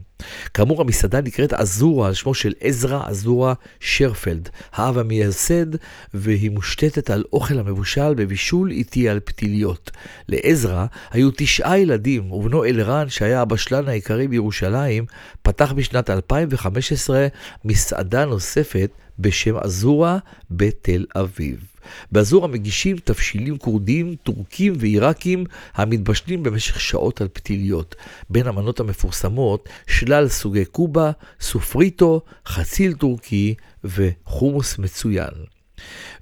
כאמור, 0.55 0.81
המסעדה 0.81 1.21
נקראת 1.21 1.53
אזורה 1.53 2.09
על 2.09 2.15
שמו 2.15 2.35
של 2.35 2.53
עזרא 2.61 3.03
אזורה 3.07 3.55
שרפלד, 3.81 4.49
האב 4.73 4.99
המייסד, 4.99 5.67
והיא 6.15 6.51
מושתתת 6.51 7.11
על 7.11 7.25
אוכל 7.33 7.59
המבושל 7.59 8.15
בבישול 8.15 8.71
איטי 8.71 9.09
על 9.09 9.21
פתיליות. 9.21 9.91
לעזרא 10.29 10.87
היו 11.11 11.31
תשעה 11.37 11.74
ילדים, 11.79 12.33
ובנו 12.33 12.65
אלרן, 12.65 13.09
שהיה 13.09 13.41
הבשלן 13.41 13.89
העיקרי 13.89 14.29
בירושלים, 14.29 15.05
פתח 15.43 15.73
בשנת 15.73 16.11
2015 16.11 17.27
מסעדה 17.65 18.25
נוספת 18.25 18.91
בשם 19.19 19.57
אזורה 19.57 20.19
בתל 20.51 21.07
אביב. 21.17 21.65
באזורה 22.13 22.49
מגישים 22.49 22.97
תבשילים 23.05 23.59
כורדים, 23.59 24.15
טורקים 24.23 24.73
ועיראקים 24.79 25.45
המתבשלים 25.75 26.43
במשך 26.43 26.81
שעות 26.81 27.21
על 27.21 27.29
פתיליות. 27.33 27.95
בין 28.31 28.47
המנות 28.47 28.81
המפורסמות 28.81 29.69
שלל 29.87 30.29
סוגי 30.29 30.65
קובה, 30.65 31.11
סופריטו, 31.41 32.21
חציל 32.47 32.95
טורקי 32.95 33.55
וחומוס 33.85 34.79
מצוין. 34.79 35.33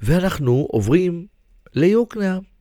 ואנחנו 0.03 0.67
עוברים 0.71 1.27
ליוקנעם. 1.75 2.52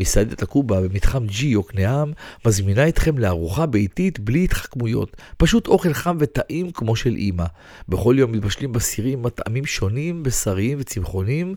מסעדת 0.00 0.42
הקובה 0.42 0.80
במתחם 0.80 1.26
G 1.26 1.44
יוקנעם 1.44 2.12
מזמינה 2.46 2.88
אתכם 2.88 3.18
לארוחה 3.18 3.66
ביתית 3.66 4.18
בלי 4.18 4.44
התחכמויות, 4.44 5.16
פשוט 5.36 5.66
אוכל 5.66 5.92
חם 5.92 6.16
וטעים 6.20 6.70
כמו 6.70 6.96
של 6.96 7.14
אימא. 7.16 7.44
בכל 7.88 8.14
יום 8.18 8.32
מתבשלים 8.32 8.72
בסירים 8.72 9.22
מטעמים 9.22 9.66
שונים, 9.66 10.22
בשריים 10.22 10.78
וצמחונים, 10.80 11.54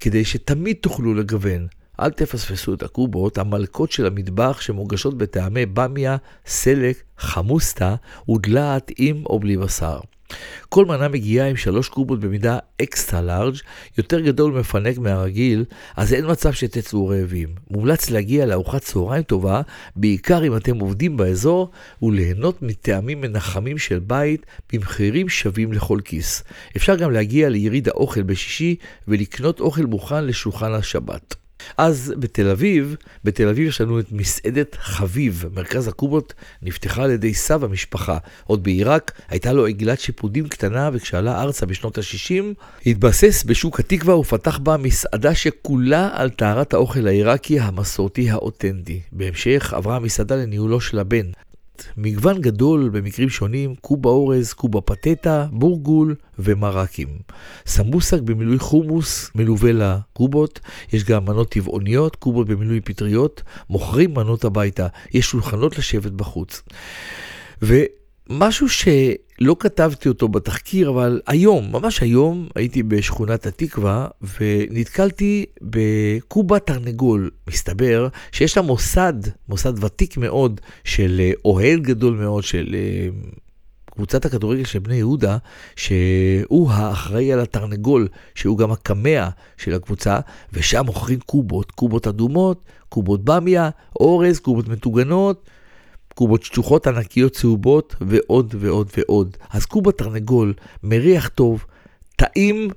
כדי 0.00 0.24
שתמיד 0.24 0.76
תוכלו 0.80 1.14
לגוון. 1.14 1.66
אל 2.00 2.10
תפספסו 2.10 2.74
את 2.74 2.82
הקובות, 2.82 3.38
המלכות 3.38 3.92
של 3.92 4.06
המטבח 4.06 4.60
שמוגשות 4.60 5.18
בטעמי 5.18 5.66
במיה, 5.66 6.16
סלק, 6.46 7.02
חמוסטה 7.18 7.94
ודלעת 8.28 8.90
עם 8.98 9.22
או 9.26 9.40
בלי 9.40 9.56
בשר. 9.56 10.00
כל 10.68 10.84
מנה 10.84 11.08
מגיעה 11.08 11.48
עם 11.48 11.56
שלוש 11.56 11.88
קובות 11.88 12.20
במידה 12.20 12.58
אקסטרה 12.82 13.22
לארג', 13.22 13.54
יותר 13.98 14.20
גדול 14.20 14.52
ומפנק 14.52 14.98
מהרגיל, 14.98 15.64
אז 15.96 16.12
אין 16.12 16.30
מצב 16.30 16.52
שתצאו 16.52 17.08
רעבים. 17.08 17.48
מומלץ 17.70 18.10
להגיע 18.10 18.46
לארוחת 18.46 18.82
צהריים 18.82 19.22
טובה, 19.22 19.62
בעיקר 19.96 20.46
אם 20.46 20.56
אתם 20.56 20.78
עובדים 20.78 21.16
באזור, 21.16 21.70
וליהנות 22.02 22.62
מטעמים 22.62 23.20
מנחמים 23.20 23.78
של 23.78 23.98
בית 23.98 24.46
במחירים 24.72 25.28
שווים 25.28 25.72
לכל 25.72 25.98
כיס. 26.04 26.42
אפשר 26.76 26.96
גם 26.96 27.10
להגיע 27.10 27.48
ליריד 27.48 27.88
האוכל 27.88 28.22
בשישי 28.22 28.76
ולקנות 29.08 29.60
אוכל 29.60 29.86
מוכן 29.86 30.24
לשולחן 30.24 30.72
השבת. 30.72 31.34
אז 31.76 32.14
בתל 32.18 32.48
אביב, 32.48 32.96
בתל 33.24 33.48
אביב 33.48 33.68
יש 33.68 33.80
לנו 33.80 34.00
את 34.00 34.12
מסעדת 34.12 34.76
חביב, 34.80 35.44
מרכז 35.54 35.88
הקובות 35.88 36.34
נפתחה 36.62 37.04
על 37.04 37.10
ידי 37.10 37.34
סב 37.34 37.64
המשפחה. 37.64 38.18
עוד 38.44 38.62
בעיראק 38.62 39.12
הייתה 39.28 39.52
לו 39.52 39.66
עגלת 39.66 40.00
שיפודים 40.00 40.48
קטנה 40.48 40.90
וכשעלה 40.92 41.42
ארצה 41.42 41.66
בשנות 41.66 41.98
ה-60, 41.98 42.44
התבסס 42.86 43.44
בשוק 43.44 43.80
התקווה 43.80 44.16
ופתח 44.16 44.58
בה 44.58 44.76
מסעדה 44.76 45.34
שכולה 45.34 46.08
על 46.12 46.30
טהרת 46.30 46.74
האוכל 46.74 47.06
העיראקי 47.06 47.60
המסורתי 47.60 48.30
האותנטי. 48.30 49.00
בהמשך 49.12 49.74
עברה 49.74 49.96
המסעדה 49.96 50.36
לניהולו 50.36 50.80
של 50.80 50.98
הבן, 50.98 51.26
מגוון 51.96 52.40
גדול 52.40 52.88
במקרים 52.88 53.28
שונים, 53.28 53.74
קובה 53.74 54.10
אורז, 54.10 54.52
קובה 54.52 54.80
פטטה, 54.80 55.46
בורגול 55.52 56.14
ומרקים. 56.38 57.08
סמבוסק 57.66 58.20
במילוי 58.20 58.58
חומוס 58.58 59.30
מלווה 59.34 59.70
לקובות, 59.72 60.60
יש 60.92 61.04
גם 61.04 61.24
מנות 61.24 61.50
טבעוניות, 61.50 62.16
קובות 62.16 62.48
במילוי 62.48 62.80
פטריות, 62.80 63.42
מוכרים 63.70 64.14
מנות 64.14 64.44
הביתה, 64.44 64.86
יש 65.14 65.26
שולחנות 65.26 65.78
לשבת 65.78 66.12
בחוץ. 66.12 66.62
ומשהו 67.62 68.68
שלא 69.42 69.56
כתבתי 69.58 70.08
אותו 70.08 70.28
בתחקיר, 70.28 70.90
אבל 70.90 71.20
היום, 71.26 71.72
ממש 71.72 72.00
היום, 72.00 72.48
הייתי 72.54 72.82
בשכונת 72.82 73.46
התקווה 73.46 74.08
ונתקלתי 74.40 75.44
בקובה 75.62 76.58
תרנגול. 76.58 77.30
מסתבר 77.48 78.08
שיש 78.32 78.56
לה 78.56 78.62
מוסד, 78.62 79.12
מוסד 79.48 79.84
ותיק 79.84 80.16
מאוד, 80.16 80.60
של 80.84 81.20
אה, 81.20 81.32
אוהל 81.44 81.80
גדול 81.80 82.14
מאוד, 82.14 82.44
של 82.44 82.74
אה, 82.74 83.08
קבוצת 83.90 84.24
הכדורגל 84.24 84.64
של 84.64 84.78
בני 84.78 84.96
יהודה, 84.96 85.36
שהוא 85.76 86.70
האחראי 86.70 87.32
על 87.32 87.40
התרנגול, 87.40 88.08
שהוא 88.34 88.58
גם 88.58 88.72
הקמע 88.72 89.28
של 89.56 89.74
הקבוצה, 89.74 90.20
ושם 90.52 90.82
מוכרים 90.86 91.20
קובות, 91.20 91.70
קובות 91.70 92.06
אדומות, 92.06 92.64
קובות 92.88 93.24
במיה, 93.24 93.70
אורז, 94.00 94.38
קובות 94.38 94.68
מטוגנות. 94.68 95.50
קובות 96.20 96.42
שטוחות 96.42 96.86
ענקיות 96.86 97.32
צהובות 97.32 97.94
ועוד 98.00 98.54
ועוד 98.58 98.90
ועוד. 98.96 99.36
אז 99.50 99.66
קובה 99.66 99.92
תרנגול, 99.92 100.54
מריח 100.82 101.28
טוב, 101.28 101.64
טעים 102.16 102.70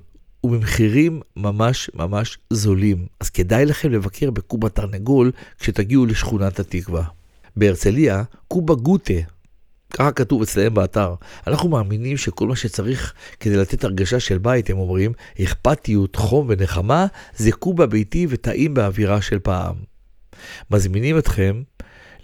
ובמחירים 0.44 1.20
ממש 1.36 1.90
ממש 1.94 2.38
זולים. 2.50 3.06
אז 3.20 3.30
כדאי 3.30 3.66
לכם 3.66 3.90
לבקר 3.90 4.30
בקובה 4.30 4.68
תרנגול 4.68 5.32
כשתגיעו 5.58 6.06
לשכונת 6.06 6.60
התקווה. 6.60 7.04
בהרצליה, 7.56 8.22
קובה 8.48 8.74
גוטה, 8.74 9.20
ככה 9.90 10.12
כתוב 10.12 10.42
אצלם 10.42 10.74
באתר. 10.74 11.14
אנחנו 11.46 11.68
מאמינים 11.68 12.16
שכל 12.16 12.48
מה 12.48 12.56
שצריך 12.56 13.14
כדי 13.40 13.56
לתת 13.56 13.84
הרגשה 13.84 14.20
של 14.20 14.38
בית, 14.38 14.70
הם 14.70 14.78
אומרים, 14.78 15.12
אכפתיות, 15.42 16.16
חום 16.16 16.46
ונחמה, 16.48 17.06
זה 17.36 17.52
קובה 17.52 17.86
ביתי 17.86 18.26
וטעים 18.28 18.74
באווירה 18.74 19.22
של 19.22 19.38
פעם. 19.38 19.74
מזמינים 20.70 21.18
אתכם 21.18 21.62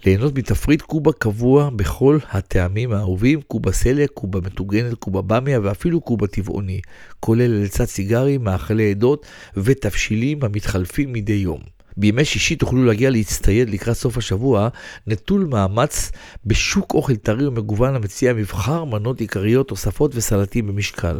ליהנות 0.05 0.37
מתפריט 0.37 0.81
קובה 0.81 1.11
קבוע 1.13 1.69
בכל 1.75 2.17
הטעמים 2.31 2.91
האהובים, 2.91 3.41
קובה 3.41 3.71
סלק, 3.71 4.09
קובה 4.09 4.39
מטוגנת, 4.39 4.93
קובה 4.93 5.21
במיה 5.21 5.59
ואפילו 5.63 6.01
קובה 6.01 6.27
טבעוני, 6.27 6.81
כולל 7.19 7.63
לצד 7.63 7.85
סיגרים, 7.85 8.43
מאכלי 8.43 8.91
עדות 8.91 9.25
ותבשילים 9.57 10.43
המתחלפים 10.43 11.13
מדי 11.13 11.33
יום. 11.33 11.59
בימי 11.97 12.25
שישי 12.25 12.55
תוכלו 12.55 12.85
להגיע 12.85 13.09
להצטייד 13.09 13.69
לקראת 13.69 13.97
סוף 13.97 14.17
השבוע, 14.17 14.69
נטול 15.07 15.45
מאמץ 15.45 16.11
בשוק 16.45 16.93
אוכל 16.93 17.15
טרי 17.15 17.47
ומגוון 17.47 17.95
המציע 17.95 18.33
מבחר 18.33 18.83
מנות 18.83 19.19
עיקריות, 19.19 19.67
תוספות 19.67 20.15
וסלטים 20.15 20.67
במשקל. 20.67 21.19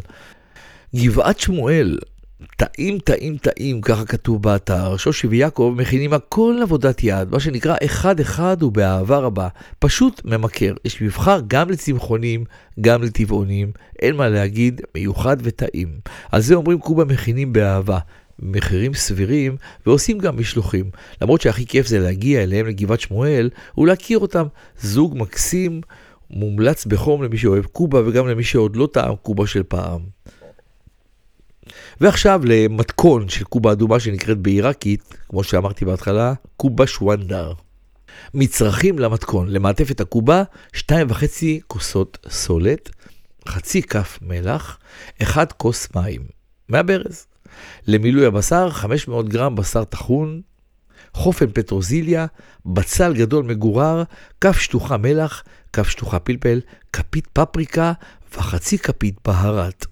גבעת 0.96 1.40
שמואל, 1.40 1.98
טעים, 2.58 3.00
טעים, 3.00 3.38
טעים, 3.38 3.82
ככה 3.82 4.06
כתוב 4.06 4.42
באתר. 4.42 4.98
שושי 4.98 5.28
ויעקב 5.28 5.74
מכינים 5.78 6.14
הכל 6.14 6.60
עבודת 6.62 7.04
יד, 7.04 7.32
מה 7.32 7.40
שנקרא 7.40 7.76
אחד-אחד 7.86 8.64
ובאהבה 8.64 9.18
רבה. 9.18 9.48
פשוט 9.80 10.22
ממכר. 10.26 10.74
יש 10.86 11.02
מבחר 11.02 11.40
גם 11.48 11.70
לצמחונים, 11.70 12.44
גם 12.82 13.04
לטבעונים. 13.04 13.72
אין 14.00 14.16
מה 14.16 14.30
להגיד, 14.30 14.82
מיוחד 14.96 15.38
וטעים. 15.44 15.90
על 16.32 16.42
זה 16.42 16.56
אומרים 16.56 16.80
קובה 16.80 17.06
מכינים 17.06 17.54
באהבה. 17.54 18.00
מחירים 18.40 18.94
סבירים 18.94 19.56
ועושים 19.86 20.20
גם 20.20 20.40
משלוחים. 20.40 20.90
למרות 21.22 21.42
שהכי 21.42 21.66
כיף 21.66 21.88
זה 21.88 22.00
להגיע 22.00 22.44
אליהם 22.44 22.68
לגבעת 22.68 23.00
שמואל 23.00 23.50
ולהכיר 23.78 24.20
אותם. 24.20 24.46
זוג 24.82 25.18
מקסים, 25.18 25.82
מומלץ 26.30 26.86
בחום 26.86 27.24
למי 27.24 27.38
שאוהב 27.38 27.66
קובה 27.66 28.08
וגם 28.08 28.28
למי 28.28 28.44
שעוד 28.44 28.76
לא 28.76 28.88
טעם 28.94 29.16
קובה 29.16 29.48
של 29.48 29.64
פעם. 29.64 30.00
ועכשיו 32.02 32.42
למתכון 32.46 33.30
של 33.30 33.44
קובה 33.44 33.72
אדומה 33.72 34.00
שנקראת 34.00 34.38
בעיראקית, 34.38 35.16
כמו 35.30 35.44
שאמרתי 35.44 35.86
בהתחלה, 35.86 36.34
קובה 36.58 36.88
שוונדר. 36.88 37.54
מצרכים 38.34 39.00
למתכון, 39.00 39.50
למעטפת 39.50 40.02
הקובה, 40.02 40.44
2.5 40.76 40.94
כוסות 41.68 42.18
סולת, 42.30 42.90
חצי 43.48 43.82
כף 43.82 44.20
מלח, 44.22 44.78
1 45.22 45.52
כוס 45.52 45.88
מים, 45.96 46.22
מהברז. 46.70 47.28
למילוי 47.88 48.26
הבשר, 48.26 48.70
500 48.70 49.30
גרם 49.30 49.56
בשר 49.56 49.84
טחון, 49.84 50.42
חופן 51.14 51.52
פטרוזיליה, 51.54 52.26
בצל 52.66 53.14
גדול 53.14 53.46
מגורר, 53.46 54.04
כף 54.42 54.58
שטוחה 54.58 54.98
מלח, 54.98 55.44
כף 55.74 55.90
שטוחה 55.90 56.20
פלפל, 56.20 56.62
כפית 56.94 57.28
פפריקה 57.34 57.94
וחצי 58.38 58.78
כפית 58.78 59.16
בהרת. 59.26 59.91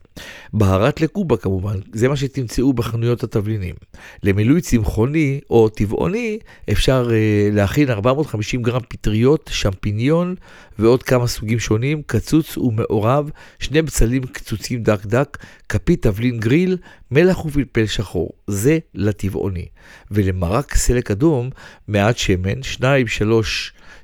בהרת 0.53 1.01
לקובה 1.01 1.37
כמובן, 1.37 1.75
זה 1.93 2.07
מה 2.07 2.15
שתמצאו 2.15 2.73
בחנויות 2.73 3.23
התבלינים. 3.23 3.75
למילוי 4.23 4.61
צמחוני 4.61 5.39
או 5.49 5.69
טבעוני 5.69 6.39
אפשר 6.71 7.09
uh, 7.09 7.55
להכין 7.55 7.89
450 7.89 8.61
גרם 8.61 8.81
פטריות, 8.89 9.49
שמפיניון 9.53 10.35
ועוד 10.79 11.03
כמה 11.03 11.27
סוגים 11.27 11.59
שונים, 11.59 12.01
קצוץ 12.05 12.57
ומעורב, 12.57 13.29
שני 13.59 13.81
בצלים 13.81 14.25
קצוצים 14.25 14.83
דק 14.83 15.05
דק, 15.05 15.37
כפית 15.69 16.01
תבלין 16.01 16.39
גריל, 16.39 16.77
מלח 17.11 17.45
ופלפל 17.45 17.85
שחור. 17.85 18.31
זה 18.47 18.79
לטבעוני. 18.95 19.65
ולמרק 20.11 20.75
סלק 20.75 21.11
אדום, 21.11 21.49
מעט 21.87 22.17
שמן, 22.17 22.59
2-3 22.77 22.83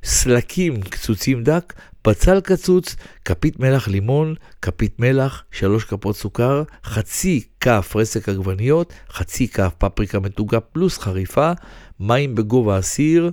סלקים 0.03 0.81
קצוצים 0.81 1.43
דק, 1.43 1.73
בצל 2.05 2.41
קצוץ, 2.41 2.95
כפית 3.25 3.59
מלח 3.59 3.87
לימון, 3.87 4.35
כפית 4.61 4.99
מלח, 4.99 5.43
שלוש 5.51 5.83
כפות 5.83 6.15
סוכר, 6.15 6.63
חצי 6.83 7.43
כף 7.59 7.93
רסק 7.95 8.29
עגבניות, 8.29 8.93
חצי 9.09 9.47
כף 9.47 9.73
פפריקה 9.77 10.19
מתוגה 10.19 10.59
פלוס 10.59 10.97
חריפה, 10.97 11.51
מים 11.99 12.35
בגובה 12.35 12.77
הסיר 12.77 13.31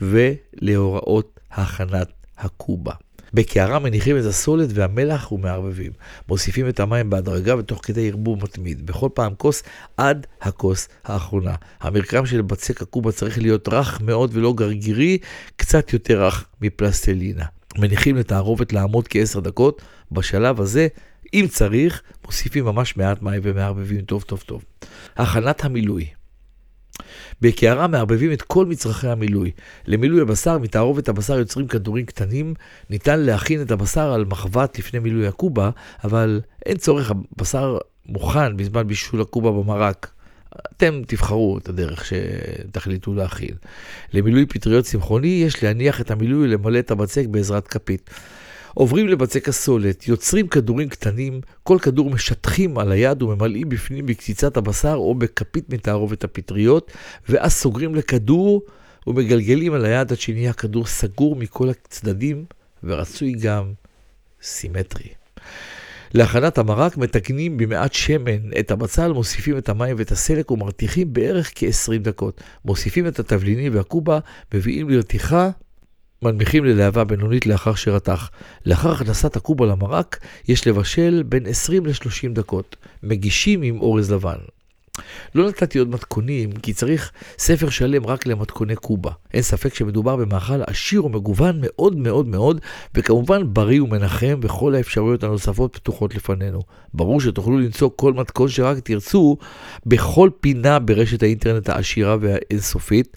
ולהוראות 0.00 1.40
הכנת 1.50 2.08
הקובה. 2.38 2.94
בקערה 3.34 3.78
מניחים 3.78 4.18
את 4.18 4.24
הסולת 4.24 4.68
והמלח 4.74 5.32
ומערבבים. 5.32 5.92
מוסיפים 6.28 6.68
את 6.68 6.80
המים 6.80 7.10
בהדרגה 7.10 7.56
ותוך 7.58 7.80
כדי 7.82 8.08
ערבוב 8.08 8.42
מתמיד. 8.42 8.86
בכל 8.86 9.08
פעם 9.14 9.34
כוס 9.34 9.62
עד 9.96 10.26
הכוס 10.42 10.88
האחרונה. 11.04 11.54
המרקם 11.80 12.26
של 12.26 12.42
בצק 12.42 12.82
הקובה 12.82 13.12
צריך 13.12 13.38
להיות 13.38 13.68
רך 13.68 14.00
מאוד 14.00 14.30
ולא 14.34 14.52
גרגירי, 14.52 15.18
קצת 15.56 15.92
יותר 15.92 16.24
רך 16.24 16.44
מפלסטלינה. 16.60 17.44
מניחים 17.78 18.16
לתערובת 18.16 18.72
לעמוד 18.72 19.08
כעשר 19.08 19.40
דקות. 19.40 19.82
בשלב 20.12 20.60
הזה, 20.60 20.88
אם 21.34 21.46
צריך, 21.50 22.02
מוסיפים 22.24 22.64
ממש 22.64 22.96
מעט 22.96 23.22
מים 23.22 23.40
ומערבבים 23.44 24.00
טוב 24.00 24.22
טוב 24.22 24.42
טוב. 24.46 24.64
הכנת 25.16 25.64
המילוי 25.64 26.06
בקערה 27.42 27.86
מערבבים 27.86 28.32
את 28.32 28.42
כל 28.42 28.66
מצרכי 28.66 29.08
המילוי. 29.08 29.50
למילוי 29.86 30.20
הבשר, 30.22 30.58
מתערובת 30.58 31.08
הבשר 31.08 31.38
יוצרים 31.38 31.66
כדורים 31.66 32.06
קטנים. 32.06 32.54
ניתן 32.90 33.20
להכין 33.20 33.62
את 33.62 33.70
הבשר 33.70 34.12
על 34.12 34.24
מחבת 34.24 34.78
לפני 34.78 34.98
מילוי 34.98 35.26
הקובה, 35.26 35.70
אבל 36.04 36.40
אין 36.66 36.76
צורך, 36.76 37.12
הבשר 37.36 37.78
מוכן 38.06 38.56
בזמן 38.56 38.86
בישול 38.86 39.20
הקובה 39.20 39.50
במרק. 39.50 40.10
אתם 40.76 41.02
תבחרו 41.06 41.58
את 41.58 41.68
הדרך 41.68 42.04
שתחליטו 42.04 43.14
להכין. 43.14 43.54
למילוי 44.12 44.46
פטריות 44.46 44.84
צמחוני 44.84 45.42
יש 45.46 45.62
להניח 45.62 46.00
את 46.00 46.10
המילוי 46.10 46.44
ולמלא 46.44 46.78
את 46.78 46.90
הבצק 46.90 47.24
בעזרת 47.26 47.68
כפית. 47.68 48.10
עוברים 48.74 49.08
לבצק 49.08 49.48
הסולת, 49.48 50.08
יוצרים 50.08 50.48
כדורים 50.48 50.88
קטנים, 50.88 51.40
כל 51.62 51.78
כדור 51.82 52.10
משטחים 52.10 52.78
על 52.78 52.92
היד 52.92 53.22
וממלאים 53.22 53.68
בפנים 53.68 54.06
בקציצת 54.06 54.56
הבשר 54.56 54.94
או 54.94 55.14
בכפית 55.14 55.70
מתערובת 55.70 56.24
הפטריות, 56.24 56.92
ואז 57.28 57.52
סוגרים 57.52 57.94
לכדור 57.94 58.62
ומגלגלים 59.06 59.72
על 59.72 59.84
היד 59.84 60.12
עד 60.12 60.18
שנהיה 60.18 60.52
כדור 60.52 60.86
סגור 60.86 61.36
מכל 61.36 61.68
הצדדים, 61.70 62.44
ורצוי 62.84 63.32
גם 63.32 63.72
סימטרי. 64.42 65.08
להכנת 66.14 66.58
המרק 66.58 66.96
מתקנים 66.96 67.56
במעט 67.56 67.92
שמן 67.92 68.58
את 68.60 68.70
הבצל, 68.70 69.12
מוסיפים 69.12 69.58
את 69.58 69.68
המים 69.68 69.96
ואת 69.98 70.12
הסלק 70.12 70.50
ומרתיחים 70.50 71.12
בערך 71.12 71.52
כ-20 71.54 71.98
דקות. 71.98 72.40
מוסיפים 72.64 73.06
את 73.06 73.18
התבלינים 73.18 73.74
והקובה, 73.74 74.18
מביאים 74.54 74.88
לרתיחה 74.88 75.50
מנמיכים 76.22 76.64
ללהבה 76.64 77.04
בינונית 77.04 77.46
לאחר 77.46 77.74
שרתח. 77.74 78.30
לאחר 78.66 78.92
הכנסת 78.92 79.36
הקובה 79.36 79.66
למרק, 79.66 80.18
יש 80.48 80.66
לבשל 80.66 81.22
בין 81.26 81.46
20 81.46 81.86
ל-30 81.86 82.28
דקות. 82.32 82.76
מגישים 83.02 83.62
עם 83.62 83.80
אורז 83.80 84.12
לבן. 84.12 84.38
לא 85.34 85.48
נתתי 85.48 85.78
עוד 85.78 85.88
מתכונים, 85.88 86.52
כי 86.52 86.72
צריך 86.72 87.12
ספר 87.38 87.70
שלם 87.70 88.06
רק 88.06 88.26
למתכוני 88.26 88.76
קובה. 88.76 89.10
אין 89.34 89.42
ספק 89.42 89.74
שמדובר 89.74 90.16
במאכל 90.16 90.62
עשיר 90.66 91.04
ומגוון 91.04 91.58
מאוד 91.60 91.96
מאוד 91.96 92.26
מאוד, 92.26 92.60
וכמובן 92.94 93.54
בריא 93.54 93.82
ומנחם, 93.82 94.40
וכל 94.42 94.74
האפשרויות 94.74 95.22
הנוספות 95.22 95.76
פתוחות 95.76 96.14
לפנינו. 96.14 96.62
ברור 96.94 97.20
שתוכלו 97.20 97.58
למצוא 97.58 97.90
כל 97.96 98.12
מתכון 98.12 98.48
שרק 98.48 98.78
תרצו, 98.78 99.36
בכל 99.86 100.30
פינה 100.40 100.78
ברשת 100.78 101.22
האינטרנט 101.22 101.68
העשירה 101.68 102.16
והאינסופית. 102.20 103.16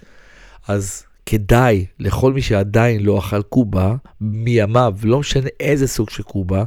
אז 0.68 1.05
כדאי 1.26 1.86
לכל 2.00 2.34
מי 2.34 2.42
שעדיין 2.42 3.04
לא 3.04 3.20
אכל 3.20 3.42
קובה, 3.42 3.96
מימיו, 4.22 4.94
לא 5.04 5.20
משנה 5.20 5.50
איזה 5.60 5.88
סוג 5.88 6.10
של 6.10 6.24
קובה, 6.24 6.64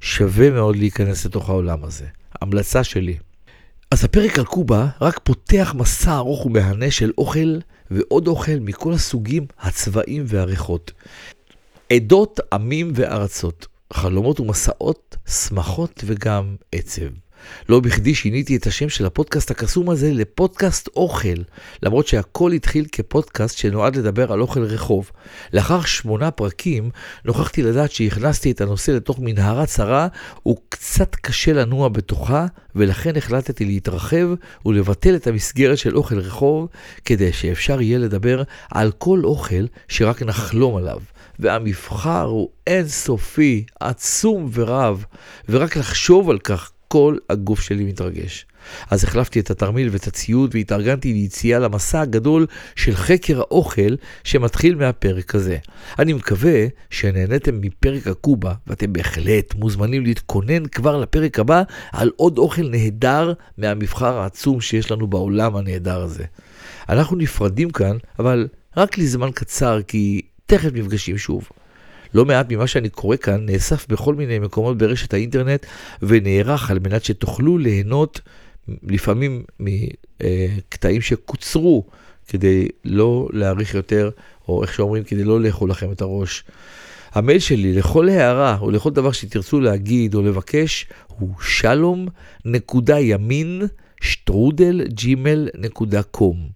שווה 0.00 0.50
מאוד 0.50 0.76
להיכנס 0.76 1.26
לתוך 1.26 1.48
העולם 1.48 1.84
הזה. 1.84 2.06
המלצה 2.42 2.84
שלי. 2.84 3.16
אז 3.90 4.04
הפרק 4.04 4.38
על 4.38 4.44
קובה 4.44 4.88
רק 5.00 5.20
פותח 5.24 5.74
מסע 5.76 6.16
ארוך 6.16 6.46
ומהנה 6.46 6.90
של 6.90 7.12
אוכל 7.18 7.58
ועוד 7.90 8.28
אוכל 8.28 8.58
מכל 8.60 8.92
הסוגים, 8.92 9.46
הצבעים 9.60 10.24
והריחות. 10.26 10.92
עדות, 11.92 12.40
עמים 12.52 12.92
וארצות, 12.94 13.66
חלומות 13.92 14.40
ומסעות, 14.40 15.16
שמחות 15.26 16.04
וגם 16.06 16.56
עצב. 16.72 17.08
לא 17.68 17.80
בכדי 17.80 18.14
שיניתי 18.14 18.56
את 18.56 18.66
השם 18.66 18.88
של 18.88 19.06
הפודקאסט 19.06 19.50
הקסום 19.50 19.90
הזה 19.90 20.12
לפודקאסט 20.12 20.88
אוכל, 20.96 21.42
למרות 21.82 22.06
שהכל 22.06 22.52
התחיל 22.52 22.86
כפודקאסט 22.92 23.58
שנועד 23.58 23.96
לדבר 23.96 24.32
על 24.32 24.40
אוכל 24.40 24.62
רחוב. 24.62 25.10
לאחר 25.52 25.80
שמונה 25.80 26.30
פרקים, 26.30 26.90
נוכחתי 27.24 27.62
לדעת 27.62 27.92
שהכנסתי 27.92 28.50
את 28.50 28.60
הנושא 28.60 28.90
לתוך 28.90 29.18
מנהרה 29.20 29.66
צרה, 29.66 30.08
וקצת 30.48 31.14
קשה 31.14 31.52
לנוע 31.52 31.88
בתוכה, 31.88 32.46
ולכן 32.76 33.16
החלטתי 33.16 33.64
להתרחב 33.64 34.26
ולבטל 34.66 35.16
את 35.16 35.26
המסגרת 35.26 35.78
של 35.78 35.96
אוכל 35.96 36.18
רחוב, 36.18 36.68
כדי 37.04 37.32
שאפשר 37.32 37.80
יהיה 37.80 37.98
לדבר 37.98 38.42
על 38.70 38.92
כל 38.98 39.20
אוכל 39.24 39.64
שרק 39.88 40.22
נחלום 40.22 40.76
עליו. 40.76 41.00
והמבחר 41.38 42.22
הוא 42.22 42.48
אינסופי, 42.66 43.64
עצום 43.80 44.50
ורב, 44.52 45.04
ורק 45.48 45.76
לחשוב 45.76 46.30
על 46.30 46.38
כך 46.38 46.70
כל 46.88 47.16
הגוף 47.30 47.60
שלי 47.60 47.84
מתרגש. 47.84 48.46
אז 48.90 49.04
החלפתי 49.04 49.40
את 49.40 49.50
התרמיל 49.50 49.88
ואת 49.92 50.06
הציוד 50.06 50.54
והתארגנתי 50.54 51.12
ליציאה 51.12 51.58
למסע 51.58 52.00
הגדול 52.00 52.46
של 52.76 52.94
חקר 52.94 53.38
האוכל 53.38 53.94
שמתחיל 54.24 54.74
מהפרק 54.74 55.34
הזה. 55.34 55.56
אני 55.98 56.12
מקווה 56.12 56.66
שנהניתם 56.90 57.60
מפרק 57.60 58.06
הקובה 58.06 58.52
ואתם 58.66 58.92
בהחלט 58.92 59.54
מוזמנים 59.54 60.04
להתכונן 60.04 60.66
כבר 60.66 60.96
לפרק 60.96 61.38
הבא 61.38 61.62
על 61.92 62.10
עוד 62.16 62.38
אוכל 62.38 62.68
נהדר 62.68 63.32
מהמבחר 63.58 64.18
העצום 64.18 64.60
שיש 64.60 64.90
לנו 64.90 65.06
בעולם 65.06 65.56
הנהדר 65.56 66.00
הזה. 66.00 66.24
אנחנו 66.88 67.16
נפרדים 67.16 67.70
כאן, 67.70 67.96
אבל 68.18 68.48
רק 68.76 68.98
לזמן 68.98 69.30
קצר 69.34 69.82
כי 69.82 70.22
תכף 70.46 70.70
נפגשים 70.72 71.18
שוב. 71.18 71.48
לא 72.14 72.24
מעט 72.24 72.52
ממה 72.52 72.66
שאני 72.66 72.88
קורא 72.88 73.16
כאן 73.16 73.46
נאסף 73.46 73.88
בכל 73.88 74.14
מיני 74.14 74.38
מקומות 74.38 74.78
ברשת 74.78 75.14
האינטרנט 75.14 75.66
ונערך 76.02 76.70
על 76.70 76.78
מנת 76.78 77.04
שתוכלו 77.04 77.58
ליהנות 77.58 78.20
לפעמים 78.82 79.44
מקטעים 79.60 81.00
שקוצרו 81.00 81.86
כדי 82.28 82.68
לא 82.84 83.28
להאריך 83.32 83.74
יותר, 83.74 84.10
או 84.48 84.62
איך 84.62 84.74
שאומרים, 84.74 85.04
כדי 85.04 85.24
לא 85.24 85.40
לאכול 85.40 85.70
לכם 85.70 85.92
את 85.92 86.00
הראש. 86.00 86.44
המייל 87.12 87.38
שלי 87.38 87.72
לכל 87.72 88.08
הערה 88.08 88.58
או 88.60 88.70
לכל 88.70 88.90
דבר 88.90 89.12
שתרצו 89.12 89.60
להגיד 89.60 90.14
או 90.14 90.22
לבקש 90.22 90.86
הוא 91.06 91.30
שלום 91.40 92.08
נקודה 92.44 93.00
ימין 93.00 93.62
שטרודל 94.00 94.84
ג'ימל 94.88 95.48
נקודה 95.54 96.02
קום. 96.02 96.48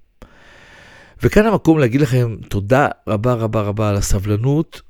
וכאן 1.23 1.47
המקום 1.47 1.79
להגיד 1.79 2.01
לכם 2.01 2.37
תודה 2.49 2.89
רבה 3.07 3.35
רבה 3.35 3.63
רבה 3.63 3.89
על 3.89 3.97
הסבלנות 3.97 4.83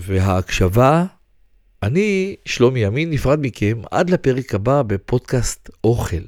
וההקשבה. 0.00 1.04
אני, 1.82 2.36
שלומי 2.44 2.80
ימין, 2.80 3.10
נפרד 3.10 3.38
מכם 3.42 3.80
עד 3.90 4.10
לפרק 4.10 4.54
הבא 4.54 4.82
בפודקאסט 4.82 5.70
אוכל. 5.84 6.22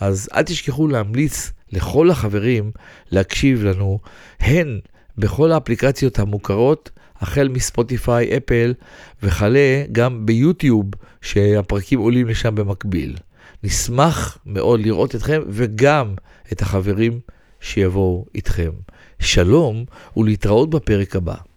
אז 0.00 0.28
אל 0.34 0.42
תשכחו 0.42 0.88
להמליץ 0.88 1.52
לכל 1.72 2.10
החברים 2.10 2.70
להקשיב 3.10 3.64
לנו, 3.64 3.98
הן 4.40 4.80
בכל 5.18 5.52
האפליקציות 5.52 6.18
המוכרות, 6.18 6.90
החל 7.20 7.48
מספוטיפיי, 7.48 8.36
אפל, 8.36 8.74
וכלה 9.22 9.84
גם 9.92 10.26
ביוטיוב, 10.26 10.86
שהפרקים 11.22 11.98
עולים 11.98 12.28
לשם 12.28 12.54
במקביל. 12.54 13.16
נשמח 13.64 14.38
מאוד 14.46 14.80
לראות 14.80 15.14
אתכם 15.14 15.42
וגם 15.48 16.14
את 16.52 16.62
החברים 16.62 17.20
שיבואו 17.60 18.26
איתכם. 18.34 18.70
שלום 19.18 19.84
ולהתראות 20.16 20.70
בפרק 20.70 21.16
הבא. 21.16 21.49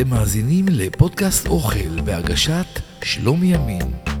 אתם 0.00 0.08
מאזינים 0.10 0.66
לפודקאסט 0.68 1.46
אוכל 1.46 2.00
בהגשת 2.04 2.80
שלומי 3.02 3.54
ימין. 3.54 4.15